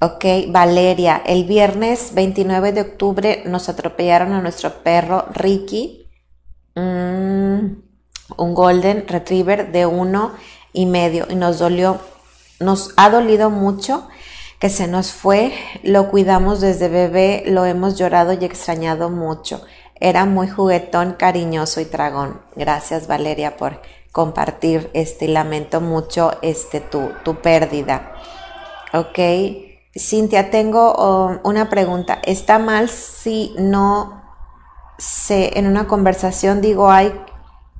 [0.00, 6.10] Ok, Valeria, el viernes 29 de octubre nos atropellaron a nuestro perro Ricky,
[6.74, 7.58] mm,
[8.36, 10.32] un Golden Retriever de uno
[10.72, 12.00] y medio y nos dolió,
[12.58, 14.08] nos ha dolido mucho
[14.58, 19.62] que se nos fue, lo cuidamos desde bebé, lo hemos llorado y extrañado mucho.
[20.00, 22.40] Era muy juguetón, cariñoso y tragón.
[22.56, 23.80] Gracias Valeria por
[24.10, 28.12] compartir este lamento mucho este tu, tu pérdida.
[28.92, 29.73] Ok.
[29.96, 32.18] Cintia, tengo um, una pregunta.
[32.24, 34.22] ¿Está mal si no
[34.98, 37.12] sé, en una conversación digo, ay,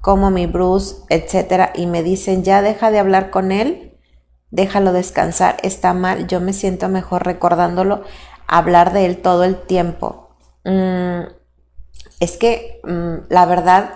[0.01, 3.99] como mi Bruce, etcétera, y me dicen, ya deja de hablar con él,
[4.51, 8.03] déjalo descansar, está mal, yo me siento mejor recordándolo,
[8.47, 10.37] hablar de él todo el tiempo.
[10.65, 11.23] Mm,
[12.21, 13.95] es que mm, la verdad,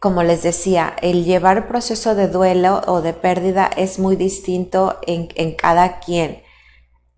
[0.00, 5.54] como les decía, el llevar proceso de duelo o de pérdida es muy distinto en
[5.56, 6.45] cada quien.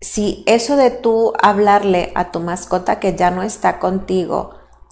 [0.01, 4.51] Si eso de tú hablarle a tu mascota que ya no está contigo,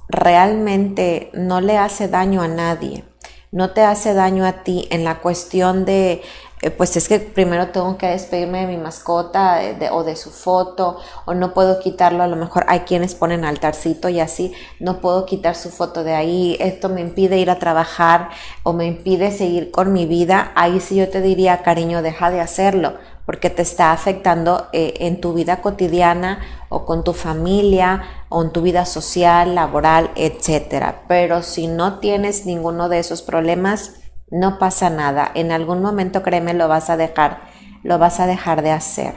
[0.09, 3.05] realmente no le hace daño a nadie,
[3.51, 6.21] no te hace daño a ti en la cuestión de,
[6.61, 9.59] eh, pues es que primero tengo que despedirme de mi mascota
[9.91, 14.09] o de su foto, o no puedo quitarlo, a lo mejor hay quienes ponen altarcito
[14.09, 18.29] y así, no puedo quitar su foto de ahí, esto me impide ir a trabajar
[18.63, 22.41] o me impide seguir con mi vida, ahí sí yo te diría, cariño, deja de
[22.41, 22.95] hacerlo,
[23.27, 26.39] porque te está afectando eh, en tu vida cotidiana
[26.69, 31.03] o con tu familia o en tu vida social, laboral, etcétera.
[31.07, 33.95] Pero si no tienes ninguno de esos problemas,
[34.29, 35.31] no pasa nada.
[35.33, 37.41] En algún momento, créeme, lo vas a dejar,
[37.83, 39.15] lo vas a dejar de hacer.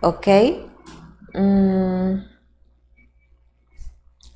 [0.00, 0.28] ¿Ok?
[1.34, 2.32] Mm.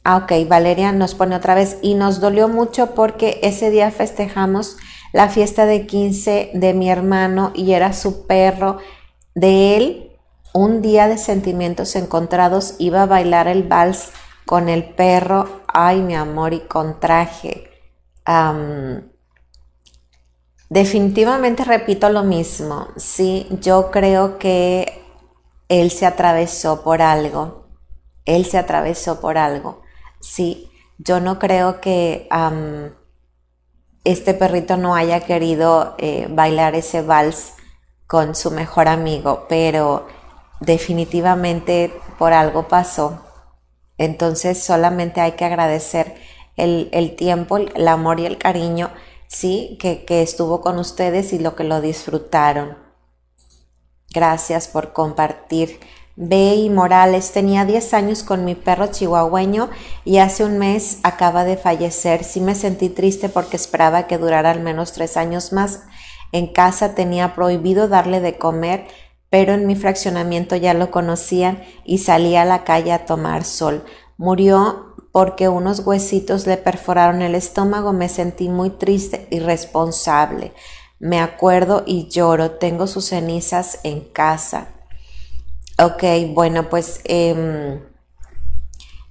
[0.05, 4.77] Ah, ok, Valeria nos pone otra vez y nos dolió mucho porque ese día festejamos
[5.13, 8.79] la fiesta de 15 de mi hermano y era su perro
[9.35, 10.13] de él,
[10.55, 14.13] un día de sentimientos encontrados, iba a bailar el vals
[14.47, 17.69] con el perro, ay mi amor, y con traje.
[20.69, 25.03] Definitivamente repito lo mismo, sí, yo creo que
[25.69, 27.67] él se atravesó por algo,
[28.25, 29.83] él se atravesó por algo,
[30.21, 32.29] sí, yo no creo que
[34.05, 37.55] este perrito no haya querido eh, bailar ese vals
[38.07, 40.07] con su mejor amigo, pero
[40.61, 43.23] definitivamente por algo pasó.
[43.99, 46.15] Entonces solamente hay que agradecer
[46.57, 48.91] el, tiempo, el amor y el cariño,
[49.29, 52.77] sí, que, que estuvo con ustedes y lo que lo disfrutaron.
[54.13, 55.81] Gracias por compartir.
[56.19, 59.69] Bey Morales tenía 10 años con mi perro chihuahueño
[60.07, 62.25] y hace un mes acaba de fallecer.
[62.25, 65.83] Sí me sentí triste porque esperaba que durara al menos tres años más.
[66.33, 68.87] En casa tenía prohibido darle de comer,
[69.29, 73.85] pero en mi fraccionamiento ya lo conocían y salía a la calle a tomar sol.
[74.17, 74.86] Murió
[75.17, 77.95] porque unos huesitos le perforaron el estómago.
[77.95, 80.53] Me sentí muy triste y responsable.
[80.99, 82.51] Me acuerdo y lloro.
[82.51, 84.69] Tengo sus cenizas en casa.
[85.83, 86.05] Ok,
[86.35, 87.81] bueno, pues em,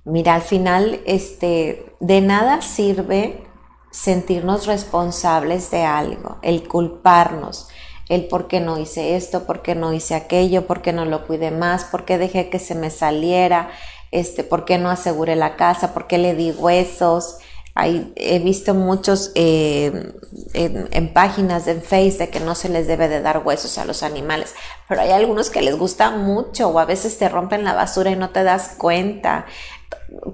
[0.04, 3.44] mira, al final, este, de nada sirve
[3.90, 7.70] sentirnos responsables de algo, el culparnos,
[8.10, 11.26] el por qué no hice esto, por qué no hice aquello, por qué no lo
[11.26, 13.72] cuidé más, por qué dejé que se me saliera,
[14.16, 17.38] este, por qué no aseguré la casa, por qué le di huesos.
[17.76, 20.14] he visto muchos eh,
[20.54, 24.56] en, páginas de Facebook que no se les debe de dar huesos a los animales,
[24.88, 28.16] pero hay algunos que les gusta mucho o a veces te rompen la basura y
[28.16, 29.46] no te das cuenta.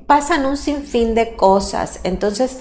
[0.05, 1.99] Pasan un sinfín de cosas.
[2.03, 2.59] Entonces,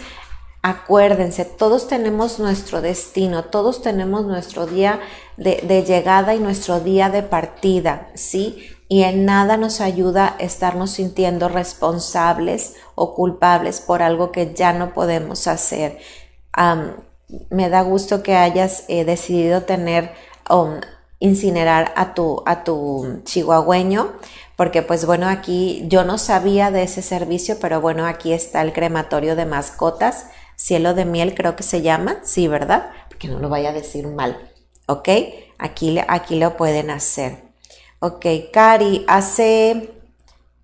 [0.63, 5.01] Acuérdense, todos tenemos nuestro destino, todos tenemos nuestro día
[5.39, 8.69] de, llegada y nuestro día de partida, ¿sí?
[8.91, 14.93] Y en nada nos ayuda estarnos sintiendo responsables o culpables por algo que ya no
[14.93, 15.99] podemos hacer.
[17.51, 20.11] me da gusto que hayas eh, decidido tener
[20.51, 20.81] um,
[21.21, 24.13] incinerar a tu, a tu chihuahueño,
[24.57, 28.73] porque pues bueno, aquí yo no sabía de ese servicio, pero bueno, aquí está el
[28.73, 30.27] crematorio de mascotas
[30.61, 32.91] Cielo de miel creo que se llama, sí, ¿verdad?
[33.09, 34.53] Porque no lo vaya a decir mal,
[34.87, 35.09] ¿ok?
[35.57, 37.50] Aquí, aquí lo pueden hacer.
[38.03, 39.93] Ok, Cari, hace,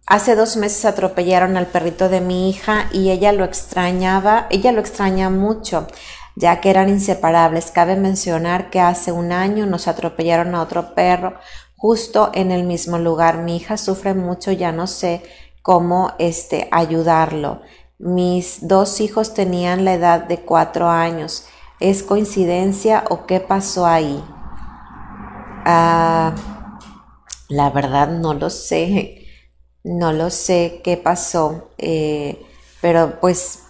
[0.07, 4.81] hace dos meses atropellaron al perrito de mi hija y ella lo extrañaba, ella lo
[4.81, 5.87] extraña mucho,
[6.35, 7.73] ya que eran inseparables.
[7.73, 11.35] Cabe mencionar que hace un año nos atropellaron a otro perro
[11.77, 13.37] justo en el mismo lugar.
[13.37, 15.23] Mi hija sufre mucho, ya no sé
[15.61, 17.61] cómo este, ayudarlo.
[17.99, 21.45] Mis dos hijos tenían la edad de cuatro años.
[21.81, 24.25] ¿Es coincidencia o qué pasó ahí?
[25.67, 26.56] Ah,
[27.49, 29.23] la verdad no lo sé.
[29.85, 31.71] No lo sé qué pasó.
[31.79, 32.45] Eh,
[32.81, 33.61] pero pues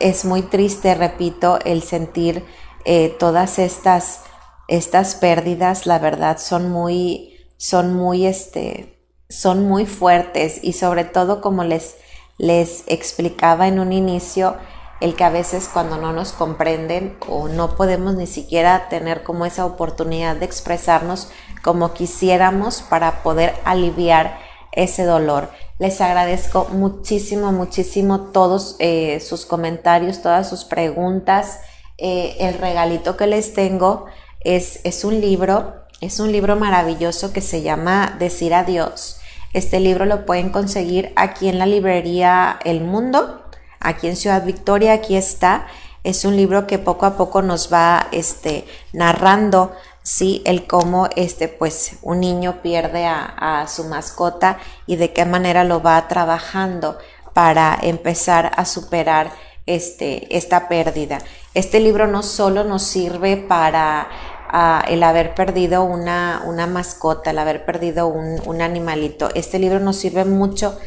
[0.00, 2.44] es muy triste, repito, el sentir
[2.84, 4.22] eh, todas estas,
[4.68, 11.40] estas pérdidas, la verdad, son muy, son muy, este, son muy fuertes y sobre todo
[11.40, 11.96] como les
[12.38, 14.56] les explicaba en un inicio
[15.00, 19.44] el que a veces cuando no nos comprenden o no podemos ni siquiera tener como
[19.44, 21.30] esa oportunidad de expresarnos,
[21.66, 24.38] como quisiéramos para poder aliviar
[24.70, 25.50] ese dolor.
[25.80, 31.58] Les agradezco muchísimo, muchísimo todos eh, sus comentarios, todas sus preguntas.
[31.98, 34.06] Eh, el regalito que les tengo
[34.44, 39.16] es, es un libro, es un libro maravilloso que se llama Decir Adiós.
[39.52, 43.42] Este libro lo pueden conseguir aquí en la librería El Mundo,
[43.80, 45.66] aquí en Ciudad Victoria, aquí está.
[46.04, 49.72] Es un libro que poco a poco nos va este, narrando
[50.06, 55.64] sí, el cómo este, pues, un niño pierde a, su mascota y de qué manera
[55.64, 56.96] lo va trabajando
[57.34, 59.32] para empezar a superar
[59.66, 61.18] este, esta pérdida.
[61.54, 64.08] Este libro no solo nos sirve para
[64.48, 69.30] ah, el haber perdido una, una, mascota, el haber perdido un, un animalito.
[69.34, 70.78] Este libro nos sirve mucho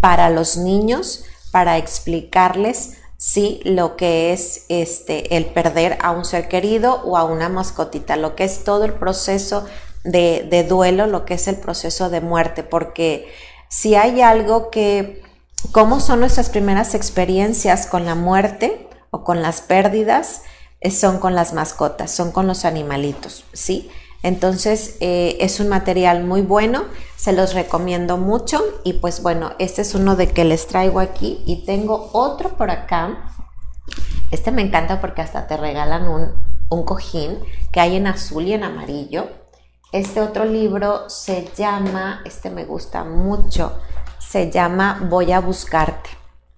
[0.00, 6.46] para los niños, para explicarles sí lo que es este el perder a un ser
[6.46, 9.64] querido o a una mascotita, lo que es todo el proceso
[10.04, 13.26] de, de duelo, lo que es el proceso de muerte, porque
[13.70, 15.22] si hay algo que,
[15.72, 20.42] cómo son nuestras primeras experiencias con la muerte o con las pérdidas,
[20.82, 23.90] eh, son con las mascotas, son con los animalitos, ¿sí?
[24.24, 29.82] Entonces eh, es un material muy bueno, se los recomiendo mucho y pues bueno, este
[29.82, 33.30] es uno de que les traigo aquí y tengo otro por acá.
[34.30, 36.32] Este me encanta porque hasta te regalan un,
[36.70, 37.38] un cojín
[37.70, 39.28] que hay en azul y en amarillo.
[39.92, 43.78] Este otro libro se llama, este me gusta mucho,
[44.18, 46.08] se llama Voy a buscarte.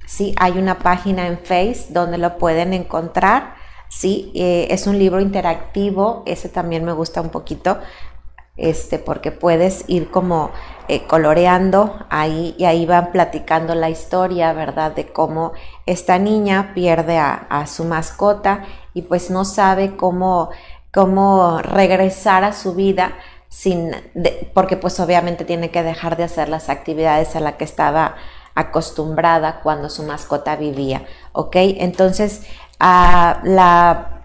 [0.07, 3.56] Sí, hay una página en Face donde lo pueden encontrar
[3.89, 7.79] Sí, eh, es un libro interactivo, ese también me gusta un poquito,
[8.57, 10.51] este, porque puedes ir como
[10.89, 14.93] eh, coloreando ahí y ahí van platicando la historia, ¿verdad?
[14.93, 15.53] De cómo
[15.85, 18.65] esta niña pierde a, su mascota
[18.95, 20.51] y pues no sabe cómo,
[20.93, 23.13] cómo regresar a su vida
[23.49, 23.93] sin,
[24.55, 28.17] porque pues obviamente tiene que dejar de hacer las actividades a las que estaba
[28.55, 31.57] acostumbrada cuando su mascota vivía, ¿ok?
[31.57, 32.47] Entonces,
[32.79, 34.23] la,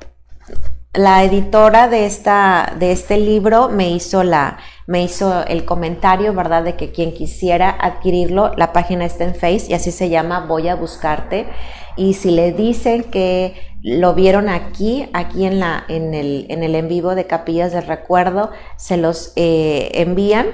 [0.93, 6.63] la editora de, esta, de este libro me hizo, la, me hizo el comentario, ¿verdad?
[6.63, 10.67] De que quien quisiera adquirirlo, la página está en Face y así se llama Voy
[10.67, 11.47] a buscarte.
[11.95, 16.75] Y si le dicen que lo vieron aquí, aquí en, la, en, el, en el
[16.75, 20.47] en vivo de Capillas del Recuerdo, se los eh, envían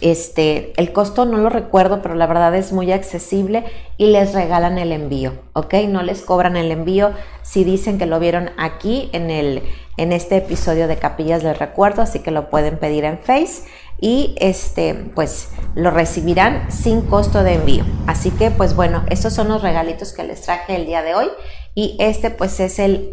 [0.00, 3.64] este, el costo no lo recuerdo, pero la verdad es muy accesible
[3.96, 5.74] y les regalan el envío, ¿ok?
[5.88, 9.62] No les cobran el envío si dicen que lo vieron aquí en, el,
[9.96, 13.62] en este episodio de Capillas del Recuerdo, así que lo pueden pedir en Face
[14.00, 17.84] y este, pues lo recibirán sin costo de envío.
[18.06, 21.28] Así que, pues bueno, estos son los regalitos que les traje el día de hoy
[21.74, 23.08] y este pues es el,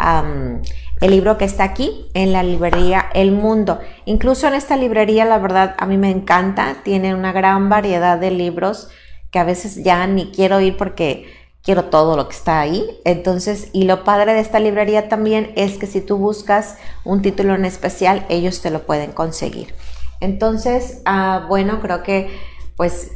[1.02, 3.80] el libro que está aquí en la librería El Mundo.
[4.06, 6.78] Incluso en esta librería, la verdad, a mí me encanta.
[6.84, 8.90] Tiene una gran variedad de libros
[9.32, 11.26] que a veces ya ni quiero ir porque
[11.64, 12.86] quiero todo lo que está ahí.
[13.04, 17.56] Entonces, y lo padre de esta librería también es que si tú buscas un título
[17.56, 19.74] en especial, ellos te lo pueden conseguir.
[20.20, 22.30] Entonces, ah, bueno, creo que
[22.78, 23.12] pues...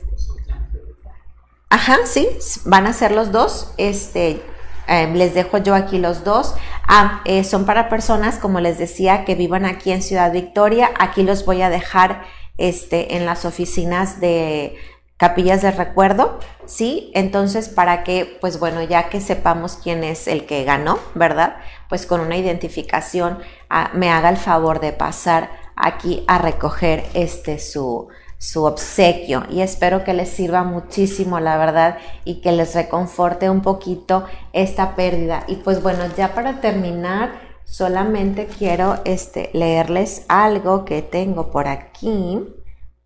[1.69, 2.27] Ajá, sí,
[2.65, 3.73] van a ser los dos.
[3.77, 4.41] Este,
[4.87, 6.55] Em, les dejo yo aquí los dos.
[6.87, 10.91] Ah, eh, son para personas, como les decía, que vivan aquí en Ciudad Victoria.
[10.99, 12.23] Aquí los voy a dejar
[12.57, 14.75] este, en las oficinas de
[15.17, 17.11] capillas de recuerdo, ¿sí?
[17.13, 21.55] Entonces, para que, pues bueno, ya que sepamos quién es el que ganó, ¿verdad?
[21.87, 27.59] Pues con una identificación ah, me haga el favor de pasar aquí a recoger este
[27.59, 28.09] su,
[28.45, 33.61] su obsequio y espero que les sirva muchísimo, la verdad, y que les reconforte un
[33.61, 35.43] poquito esta pérdida.
[35.47, 37.31] Y pues bueno, ya para terminar,
[37.63, 42.45] solamente quiero este, leerles algo que tengo por aquí.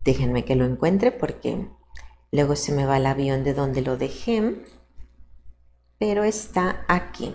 [0.04, 1.70] Déjenme que lo encuentre porque
[2.34, 4.62] luego se me va el avión de donde lo dejé.
[5.98, 7.34] Pero está aquí.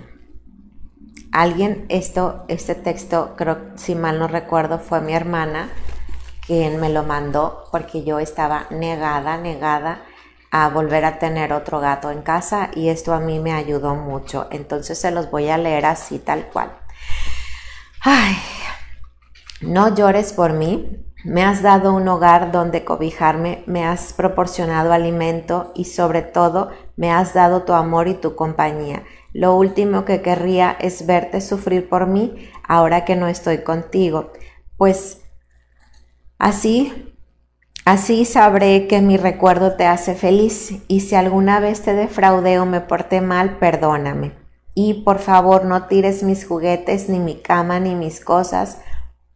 [1.33, 5.71] Alguien, esto, este texto, creo, si mal no recuerdo, fue mi hermana
[6.47, 10.03] quien me lo mandó porque yo estaba negada, negada
[10.51, 14.47] a volver a tener otro gato en casa y esto a mí me ayudó mucho.
[14.51, 16.79] Entonces se los voy a leer así tal cual.
[18.01, 18.37] Ay,
[19.61, 21.01] no llores por mí.
[21.25, 27.11] Me has dado un hogar donde cobijarme, me has proporcionado alimento y sobre todo me
[27.11, 29.05] has dado tu amor y tu compañía.
[29.33, 34.33] Lo último que querría es verte sufrir por mí ahora que no estoy contigo,
[34.77, 35.24] pues
[36.39, 37.15] Así,
[37.85, 42.67] así sabré que mi recuerdo te hace feliz y si alguna vez te defraudé o
[42.67, 44.33] me porté mal, perdóname.
[44.75, 48.79] Y por favor no tires mis juguetes, ni mi cama, ni mis cosas,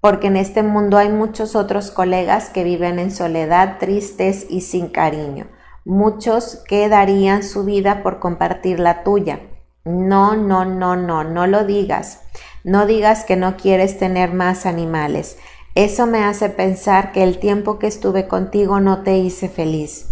[0.01, 4.89] porque en este mundo hay muchos otros colegas que viven en soledad, tristes y sin
[4.89, 5.47] cariño.
[5.85, 9.41] Muchos que darían su vida por compartir la tuya.
[9.85, 12.21] No, no, no, no, no lo digas.
[12.63, 15.39] No digas que no quieres tener más animales.
[15.79, 20.09] Eso me hace pensar que el tiempo que estuve contigo no te hice feliz.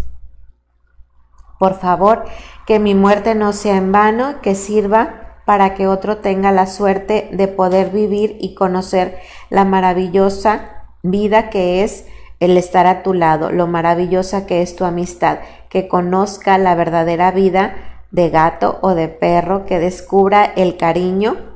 [1.58, 2.24] Por favor,
[2.68, 7.28] que mi muerte no sea en vano, que sirva para que otro tenga la suerte
[7.32, 9.18] de poder vivir y conocer
[9.50, 12.06] la maravillosa vida que es
[12.38, 17.32] el estar a tu lado, lo maravillosa que es tu amistad, que conozca la verdadera
[17.32, 17.74] vida
[18.12, 21.55] de gato o de perro, que descubra el cariño,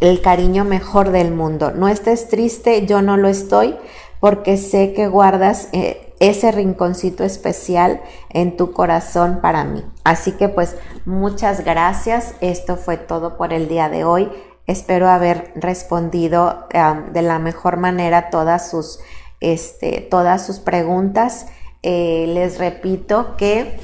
[0.00, 1.72] el cariño mejor del mundo.
[1.72, 3.76] No estés triste, yo no lo estoy,
[4.18, 9.84] porque sé que guardas eh, ese rinconcito especial en tu corazón para mí.
[10.04, 12.34] Así que pues muchas gracias.
[12.40, 14.30] Esto fue todo por el día de hoy.
[14.66, 16.68] Espero haber respondido
[17.12, 19.00] de la mejor manera todas sus,
[19.40, 21.46] este, todas sus preguntas.
[21.82, 23.80] Eh, les repito que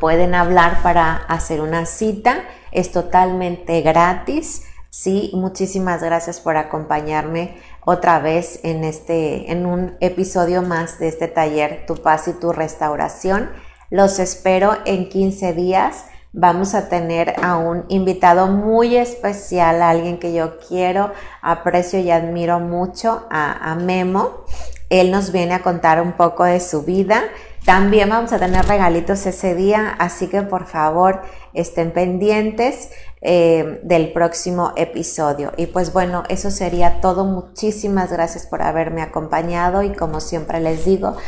[0.00, 2.44] pueden hablar para hacer una cita.
[2.72, 4.64] Es totalmente gratis.
[4.90, 11.28] Sí, muchísimas gracias por acompañarme otra vez en este, en un episodio más de este
[11.28, 13.50] taller Tu paz y tu restauración.
[13.90, 16.06] Los espero en 15 días.
[16.32, 21.12] Vamos a tener a un invitado muy especial, alguien que yo quiero,
[21.42, 24.44] aprecio y admiro mucho, a, a Memo.
[24.90, 27.22] Él nos viene a contar un poco de su vida.
[27.64, 31.22] También vamos a tener regalitos ese día, así que por favor
[31.54, 32.90] estén pendientes.
[33.22, 35.52] Eh, del próximo episodio.
[35.58, 37.26] Y pues bueno, eso sería todo.
[37.26, 41.18] Muchísimas gracias por haberme acompañado y como siempre les digo,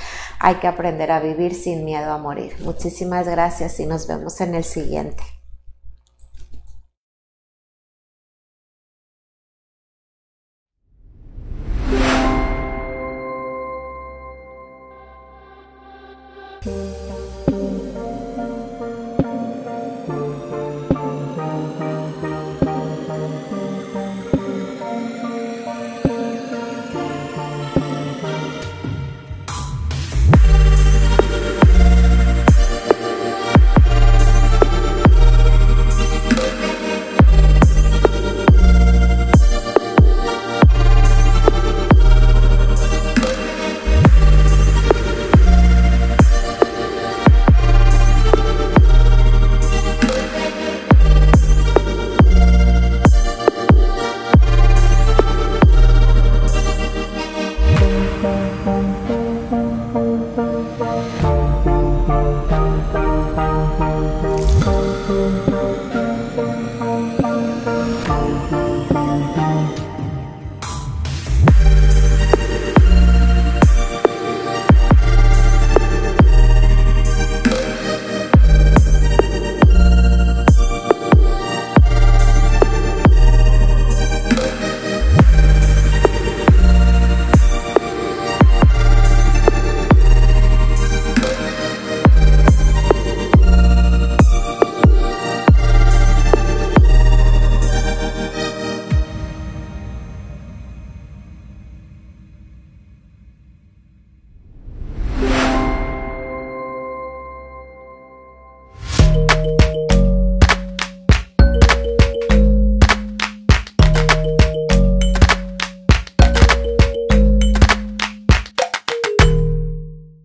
[0.41, 2.57] hay que aprender a vivir sin miedo a morir.
[2.61, 5.42] Muchísimas gracias y nos vemos en el siguiente.